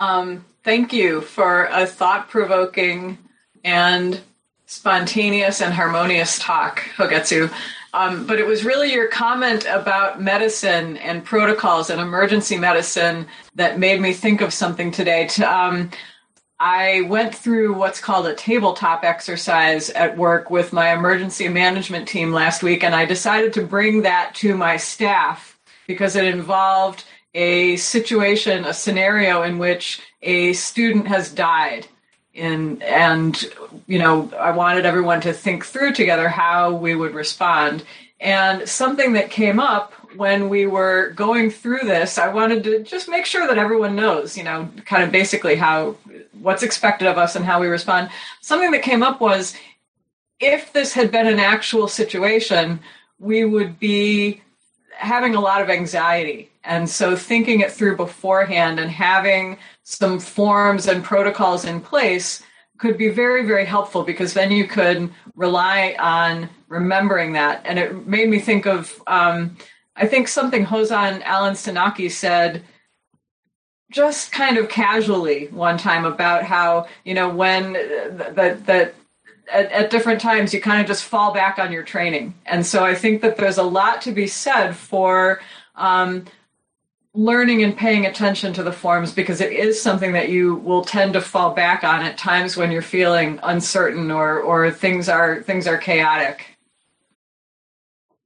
Um, 0.00 0.44
thank 0.64 0.92
you 0.92 1.22
for 1.22 1.64
a 1.72 1.86
thought 1.86 2.28
provoking 2.28 3.18
and 3.64 4.20
spontaneous 4.66 5.62
and 5.62 5.72
harmonious 5.72 6.38
talk, 6.38 6.80
Hogetsu. 6.96 7.50
Um, 7.94 8.26
but 8.26 8.38
it 8.38 8.46
was 8.46 8.64
really 8.64 8.92
your 8.92 9.08
comment 9.08 9.64
about 9.66 10.20
medicine 10.20 10.98
and 10.98 11.24
protocols 11.24 11.88
and 11.88 12.00
emergency 12.02 12.58
medicine 12.58 13.26
that 13.54 13.78
made 13.78 14.00
me 14.00 14.12
think 14.12 14.42
of 14.42 14.52
something 14.52 14.90
today. 14.90 15.26
To, 15.28 15.50
um, 15.50 15.90
I 16.60 17.02
went 17.02 17.34
through 17.34 17.74
what's 17.74 18.00
called 18.00 18.26
a 18.26 18.34
tabletop 18.34 19.04
exercise 19.04 19.90
at 19.90 20.16
work 20.16 20.50
with 20.50 20.72
my 20.72 20.92
emergency 20.92 21.48
management 21.48 22.08
team 22.08 22.32
last 22.32 22.64
week, 22.64 22.82
and 22.82 22.94
I 22.94 23.04
decided 23.04 23.52
to 23.54 23.62
bring 23.62 24.02
that 24.02 24.34
to 24.36 24.56
my 24.56 24.76
staff 24.76 25.56
because 25.86 26.16
it 26.16 26.24
involved 26.24 27.04
a 27.32 27.76
situation, 27.76 28.64
a 28.64 28.74
scenario 28.74 29.42
in 29.42 29.58
which 29.58 30.00
a 30.22 30.52
student 30.54 31.06
has 31.06 31.30
died. 31.32 31.86
In, 32.34 32.82
and 32.82 33.40
you 33.86 33.98
know, 33.98 34.32
I 34.38 34.50
wanted 34.50 34.84
everyone 34.84 35.20
to 35.22 35.32
think 35.32 35.64
through 35.64 35.92
together 35.92 36.28
how 36.28 36.74
we 36.74 36.94
would 36.94 37.14
respond. 37.14 37.84
And 38.20 38.68
something 38.68 39.12
that 39.12 39.30
came 39.30 39.60
up 39.60 39.92
when 40.16 40.48
we 40.48 40.66
were 40.66 41.10
going 41.10 41.50
through 41.50 41.80
this, 41.84 42.18
I 42.18 42.28
wanted 42.28 42.64
to 42.64 42.82
just 42.82 43.08
make 43.08 43.26
sure 43.26 43.46
that 43.46 43.58
everyone 43.58 43.96
knows, 43.96 44.36
you 44.36 44.44
know, 44.44 44.68
kind 44.84 45.02
of 45.02 45.12
basically 45.12 45.56
how 45.56 45.96
what's 46.40 46.62
expected 46.62 47.08
of 47.08 47.18
us 47.18 47.36
and 47.36 47.44
how 47.44 47.60
we 47.60 47.66
respond. 47.66 48.10
Something 48.40 48.70
that 48.72 48.82
came 48.82 49.02
up 49.02 49.20
was 49.20 49.54
if 50.40 50.72
this 50.72 50.92
had 50.92 51.10
been 51.10 51.26
an 51.26 51.40
actual 51.40 51.88
situation, 51.88 52.80
we 53.18 53.44
would 53.44 53.78
be 53.78 54.42
having 54.92 55.34
a 55.34 55.40
lot 55.40 55.62
of 55.62 55.70
anxiety. 55.70 56.50
And 56.64 56.88
so 56.88 57.16
thinking 57.16 57.60
it 57.60 57.72
through 57.72 57.96
beforehand 57.96 58.78
and 58.78 58.90
having 58.90 59.58
some 59.82 60.18
forms 60.18 60.86
and 60.86 61.02
protocols 61.02 61.64
in 61.64 61.80
place 61.80 62.42
could 62.78 62.96
be 62.96 63.08
very, 63.08 63.46
very 63.46 63.64
helpful 63.64 64.02
because 64.04 64.34
then 64.34 64.52
you 64.52 64.66
could 64.66 65.10
rely 65.34 65.96
on 65.98 66.48
remembering 66.68 67.32
that. 67.32 67.62
And 67.64 67.78
it 67.78 68.06
made 68.06 68.28
me 68.28 68.38
think 68.38 68.66
of, 68.66 69.02
um, 69.06 69.56
I 69.98 70.06
think 70.06 70.28
something 70.28 70.64
Hozan 70.64 71.22
Alan 71.22 71.54
Senauke 71.54 72.10
said 72.10 72.62
just 73.90 74.32
kind 74.32 74.58
of 74.58 74.68
casually 74.68 75.46
one 75.46 75.78
time 75.78 76.04
about 76.04 76.44
how, 76.44 76.86
you 77.04 77.14
know, 77.14 77.28
when 77.28 77.72
that, 77.72 78.66
that, 78.66 78.94
at, 79.50 79.72
at 79.72 79.90
different 79.90 80.20
times 80.20 80.52
you 80.52 80.60
kind 80.60 80.80
of 80.80 80.86
just 80.86 81.04
fall 81.04 81.32
back 81.32 81.58
on 81.58 81.72
your 81.72 81.82
training. 81.82 82.34
And 82.46 82.64
so 82.64 82.84
I 82.84 82.94
think 82.94 83.22
that 83.22 83.36
there's 83.36 83.58
a 83.58 83.62
lot 83.62 84.02
to 84.02 84.12
be 84.12 84.26
said 84.26 84.72
for 84.76 85.40
um, 85.74 86.26
learning 87.14 87.64
and 87.64 87.76
paying 87.76 88.06
attention 88.06 88.52
to 88.52 88.62
the 88.62 88.72
forms 88.72 89.12
because 89.12 89.40
it 89.40 89.52
is 89.52 89.80
something 89.80 90.12
that 90.12 90.28
you 90.28 90.56
will 90.56 90.84
tend 90.84 91.14
to 91.14 91.20
fall 91.20 91.54
back 91.54 91.82
on 91.82 92.02
at 92.02 92.18
times 92.18 92.56
when 92.56 92.70
you're 92.70 92.82
feeling 92.82 93.40
uncertain 93.42 94.10
or 94.10 94.38
or 94.40 94.70
things 94.70 95.08
are 95.08 95.42
things 95.42 95.66
are 95.66 95.78
chaotic. 95.78 96.56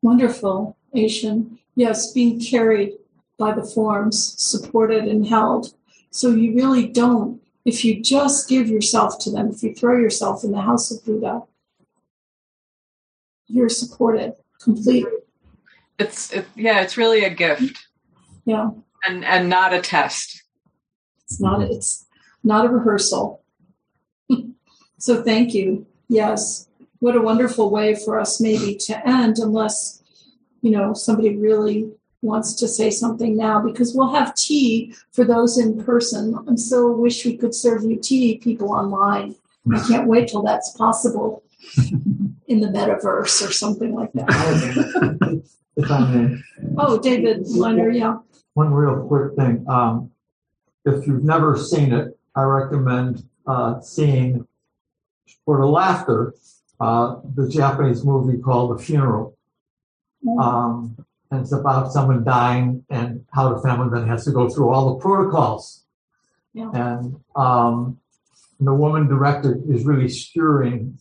Wonderful, 0.02 0.76
Asian. 0.92 1.58
Yes, 1.74 2.12
being 2.12 2.40
carried 2.40 2.92
by 3.38 3.52
the 3.52 3.64
forms, 3.64 4.34
supported 4.38 5.04
and 5.04 5.26
held. 5.26 5.74
So 6.10 6.30
you 6.30 6.54
really 6.54 6.86
don't, 6.86 7.40
if 7.64 7.84
you 7.84 8.02
just 8.02 8.48
give 8.48 8.68
yourself 8.68 9.18
to 9.20 9.30
them, 9.30 9.50
if 9.50 9.62
you 9.62 9.74
throw 9.74 9.98
yourself 9.98 10.44
in 10.44 10.52
the 10.52 10.60
house 10.60 10.90
of 10.90 11.04
Buddha, 11.04 11.42
you're 13.46 13.68
supported 13.68 14.34
completely. 14.60 15.10
It's 15.98 16.32
it, 16.32 16.46
yeah, 16.56 16.80
it's 16.80 16.96
really 16.96 17.24
a 17.24 17.30
gift. 17.30 17.86
Yeah. 18.44 18.70
And 19.06 19.24
and 19.24 19.48
not 19.48 19.74
a 19.74 19.80
test. 19.80 20.42
It's 21.24 21.40
not 21.40 21.62
it's 21.62 22.06
not 22.42 22.66
a 22.66 22.68
rehearsal. 22.68 23.42
so 24.98 25.22
thank 25.22 25.54
you. 25.54 25.86
Yes. 26.08 26.68
What 27.00 27.16
a 27.16 27.20
wonderful 27.20 27.70
way 27.70 27.94
for 27.94 28.18
us 28.18 28.40
maybe 28.40 28.76
to 28.86 29.08
end 29.08 29.38
unless 29.38 30.01
you 30.62 30.70
know 30.70 30.94
somebody 30.94 31.36
really 31.36 31.90
wants 32.22 32.54
to 32.54 32.68
say 32.68 32.88
something 32.88 33.36
now 33.36 33.60
because 33.60 33.94
we'll 33.94 34.14
have 34.14 34.34
tea 34.34 34.94
for 35.10 35.24
those 35.24 35.58
in 35.58 35.82
person. 35.84 36.38
I'm 36.46 36.56
so 36.56 36.92
wish 36.92 37.24
we 37.24 37.36
could 37.36 37.54
serve 37.54 37.82
you 37.82 37.96
tea, 37.96 38.38
people 38.38 38.72
online. 38.72 39.34
I 39.72 39.80
can't 39.86 40.08
wait 40.08 40.28
till 40.28 40.42
that's 40.42 40.70
possible 40.70 41.42
in 42.46 42.60
the 42.60 42.68
metaverse 42.68 43.46
or 43.46 43.52
something 43.52 43.94
like 43.94 44.12
that. 44.12 45.42
if 45.76 45.90
I 45.90 46.14
may. 46.14 46.36
Oh, 46.78 46.98
David 47.00 47.46
Liner, 47.48 47.90
yeah 47.90 48.18
one 48.54 48.72
real 48.72 49.06
quick 49.06 49.34
thing. 49.36 49.64
Um, 49.68 50.10
if 50.84 51.06
you've 51.06 51.24
never 51.24 51.56
seen 51.56 51.92
it, 51.92 52.18
I 52.34 52.42
recommend 52.42 53.24
uh, 53.46 53.80
seeing 53.80 54.46
for 55.44 55.58
the 55.58 55.66
laughter 55.66 56.34
uh, 56.80 57.20
the 57.34 57.48
Japanese 57.48 58.04
movie 58.04 58.38
called 58.38 58.78
The 58.78 58.82
Funeral. 58.82 59.36
Um, 60.38 60.96
and 61.30 61.40
it's 61.40 61.52
about 61.52 61.92
someone 61.92 62.24
dying 62.24 62.84
and 62.90 63.24
how 63.32 63.54
the 63.54 63.60
family 63.60 63.88
then 63.92 64.06
has 64.08 64.24
to 64.26 64.32
go 64.32 64.48
through 64.48 64.68
all 64.68 64.94
the 64.94 65.00
protocols. 65.00 65.84
Yeah. 66.52 66.70
And 66.72 67.16
um, 67.34 67.98
and 68.58 68.68
the 68.68 68.74
woman 68.74 69.08
director 69.08 69.58
is 69.68 69.84
really 69.84 70.08
skewering, 70.08 70.98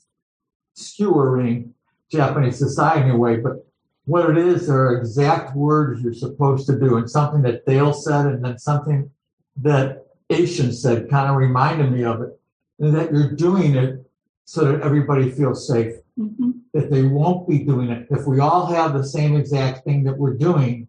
skewering 0.74 1.74
Japanese 2.12 2.58
society 2.58 3.10
in 3.10 3.12
a 3.12 3.18
way, 3.18 3.38
but 3.38 3.68
what 4.06 4.30
it 4.30 4.38
is, 4.38 4.68
there 4.68 4.88
are 4.88 4.98
exact 4.98 5.56
words 5.56 6.02
you're 6.02 6.14
supposed 6.14 6.66
to 6.68 6.80
do, 6.80 6.98
and 6.98 7.10
something 7.10 7.44
that 7.44 7.66
Dale 7.66 7.94
said, 7.94 8.26
and 8.26 8.44
then 8.44 8.58
something 8.58 9.12
that 9.58 10.08
Asian 10.30 10.74
said 10.74 11.10
kind 11.10 11.30
of 11.30 11.36
reminded 11.36 11.92
me 11.92 12.04
of 12.04 12.22
it, 12.22 12.40
and 12.80 12.96
that 12.96 13.14
you're 13.14 13.32
doing 13.32 13.76
it 13.76 14.04
so 14.46 14.66
that 14.66 14.82
everybody 14.82 15.30
feels 15.30 15.68
safe. 15.68 15.94
Mm-hmm. 16.18 16.52
That 16.74 16.90
they 16.90 17.04
won't 17.04 17.50
be 17.50 17.60
doing 17.60 17.90
it. 17.90 18.08
If 18.10 18.26
we 18.26 18.40
all 18.40 18.68
have 18.68 18.94
the 18.94 19.04
same 19.04 19.36
exact 19.36 19.84
thing 19.84 20.04
that 20.06 20.18
we're 20.18 20.38
doing, 20.38 20.88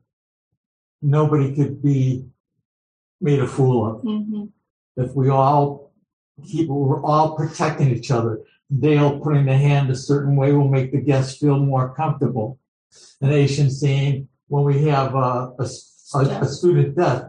nobody 1.00 1.54
could 1.54 1.82
be 1.82 2.26
made 3.20 3.40
a 3.40 3.48
fool 3.48 3.90
of. 3.90 4.02
Mm-hmm. 4.02 4.44
If 4.96 5.14
we 5.16 5.28
all 5.28 5.92
keep, 6.46 6.68
we're 6.68 7.04
all 7.04 7.36
protecting 7.36 7.90
each 7.90 8.10
other. 8.12 8.40
Dale 8.78 9.18
putting 9.18 9.46
the 9.46 9.56
hand 9.56 9.90
a 9.90 9.96
certain 9.96 10.36
way 10.36 10.52
will 10.52 10.68
make 10.68 10.92
the 10.92 11.00
guests 11.00 11.38
feel 11.38 11.58
more 11.58 11.94
comfortable 11.94 12.60
the 13.20 13.28
nation 13.28 13.70
scene, 13.70 14.28
when 14.48 14.64
we 14.64 14.82
have 14.88 15.14
a, 15.14 15.54
a, 15.58 15.64
a, 16.14 16.46
student 16.46 16.96
death, 16.96 17.24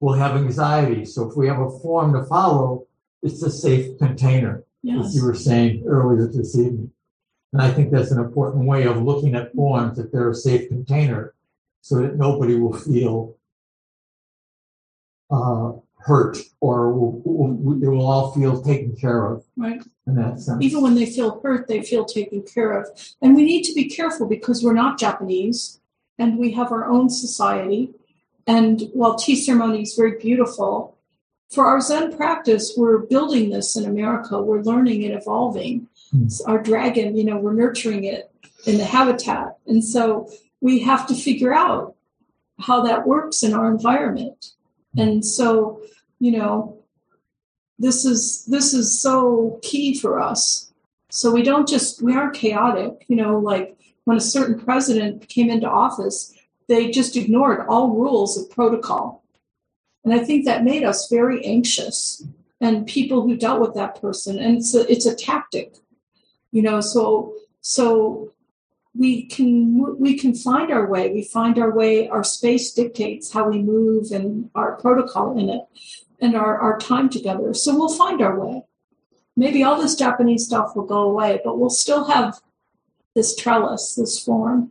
we'll 0.00 0.14
have 0.14 0.36
anxiety. 0.36 1.04
So 1.04 1.30
if 1.30 1.36
we 1.36 1.46
have 1.48 1.60
a 1.60 1.70
form 1.80 2.12
to 2.12 2.24
follow, 2.24 2.86
it's 3.22 3.42
a 3.42 3.50
safe 3.50 3.98
container, 3.98 4.64
yes. 4.82 5.06
as 5.06 5.16
you 5.16 5.24
were 5.24 5.34
saying 5.34 5.84
earlier 5.86 6.26
this 6.26 6.56
evening. 6.56 6.92
And 7.52 7.62
I 7.62 7.70
think 7.70 7.90
that's 7.90 8.10
an 8.10 8.20
important 8.20 8.66
way 8.66 8.84
of 8.84 9.02
looking 9.02 9.34
at 9.34 9.54
forms, 9.54 9.96
that 9.96 10.12
they're 10.12 10.30
a 10.30 10.34
safe 10.34 10.68
container, 10.68 11.34
so 11.80 12.02
that 12.02 12.16
nobody 12.16 12.56
will 12.56 12.74
feel 12.74 13.36
uh, 15.30 15.72
hurt 15.98 16.38
or 16.60 16.92
will, 16.92 17.22
will, 17.24 17.78
they 17.78 17.86
will 17.86 18.06
all 18.06 18.32
feel 18.32 18.62
taken 18.62 18.94
care 18.96 19.26
of. 19.26 19.44
Right. 19.56 19.82
In 20.06 20.14
that 20.16 20.40
sense. 20.40 20.62
Even 20.62 20.82
when 20.82 20.94
they 20.94 21.06
feel 21.06 21.40
hurt, 21.40 21.68
they 21.68 21.82
feel 21.82 22.04
taken 22.04 22.42
care 22.42 22.78
of. 22.78 22.86
And 23.22 23.34
we 23.34 23.44
need 23.44 23.62
to 23.64 23.74
be 23.74 23.88
careful 23.88 24.26
because 24.26 24.62
we're 24.62 24.74
not 24.74 24.98
Japanese 24.98 25.80
and 26.18 26.38
we 26.38 26.52
have 26.52 26.72
our 26.72 26.86
own 26.86 27.10
society. 27.10 27.90
And 28.46 28.90
while 28.92 29.16
tea 29.16 29.36
ceremony 29.36 29.82
is 29.82 29.94
very 29.94 30.18
beautiful, 30.18 30.96
for 31.50 31.66
our 31.66 31.80
Zen 31.80 32.16
practice, 32.16 32.74
we're 32.76 32.98
building 32.98 33.50
this 33.50 33.76
in 33.76 33.84
America. 33.86 34.40
We're 34.42 34.62
learning 34.62 35.04
and 35.04 35.14
evolving. 35.14 35.88
Our 36.46 36.62
dragon, 36.62 37.16
you 37.16 37.24
know, 37.24 37.36
we're 37.36 37.52
nurturing 37.54 38.04
it 38.04 38.30
in 38.66 38.78
the 38.78 38.84
habitat. 38.84 39.56
And 39.66 39.84
so 39.84 40.30
we 40.60 40.80
have 40.80 41.06
to 41.08 41.14
figure 41.14 41.54
out 41.54 41.94
how 42.58 42.82
that 42.82 43.06
works 43.06 43.42
in 43.42 43.54
our 43.54 43.70
environment. 43.70 44.52
And 44.96 45.24
so 45.24 45.82
you 46.20 46.32
know 46.32 46.78
this 47.78 48.04
is 48.04 48.44
this 48.46 48.74
is 48.74 49.00
so 49.00 49.58
key 49.62 49.98
for 49.98 50.20
us 50.20 50.72
so 51.10 51.30
we 51.30 51.42
don't 51.42 51.68
just 51.68 52.02
we 52.02 52.14
aren't 52.14 52.34
chaotic 52.34 53.04
you 53.08 53.16
know 53.16 53.38
like 53.38 53.76
when 54.04 54.16
a 54.16 54.20
certain 54.20 54.58
president 54.58 55.28
came 55.28 55.50
into 55.50 55.68
office 55.68 56.34
they 56.68 56.90
just 56.90 57.16
ignored 57.16 57.66
all 57.68 57.90
rules 57.90 58.36
of 58.36 58.50
protocol 58.50 59.22
and 60.04 60.12
i 60.12 60.18
think 60.18 60.44
that 60.44 60.64
made 60.64 60.84
us 60.84 61.08
very 61.08 61.44
anxious 61.44 62.24
and 62.60 62.86
people 62.86 63.22
who 63.22 63.36
dealt 63.36 63.60
with 63.60 63.74
that 63.74 64.00
person 64.00 64.38
and 64.38 64.56
it's 64.56 64.74
it's 64.74 65.06
a 65.06 65.14
tactic 65.14 65.76
you 66.52 66.62
know 66.62 66.80
so 66.80 67.34
so 67.60 68.32
we 68.94 69.26
can 69.26 69.96
we 69.98 70.18
can 70.18 70.34
find 70.34 70.72
our 70.72 70.88
way 70.88 71.12
we 71.12 71.22
find 71.22 71.58
our 71.58 71.74
way 71.74 72.08
our 72.08 72.24
space 72.24 72.72
dictates 72.72 73.32
how 73.32 73.48
we 73.48 73.62
move 73.62 74.10
and 74.10 74.50
our 74.54 74.76
protocol 74.76 75.38
in 75.38 75.48
it 75.48 75.62
and 76.20 76.36
our, 76.36 76.58
our 76.58 76.78
time 76.78 77.08
together. 77.08 77.54
So 77.54 77.76
we'll 77.76 77.94
find 77.94 78.20
our 78.20 78.38
way. 78.38 78.62
Maybe 79.36 79.62
all 79.62 79.80
this 79.80 79.94
Japanese 79.94 80.46
stuff 80.46 80.74
will 80.74 80.86
go 80.86 81.02
away, 81.02 81.40
but 81.44 81.58
we'll 81.58 81.70
still 81.70 82.06
have 82.06 82.40
this 83.14 83.36
trellis, 83.36 83.94
this 83.94 84.22
form. 84.22 84.70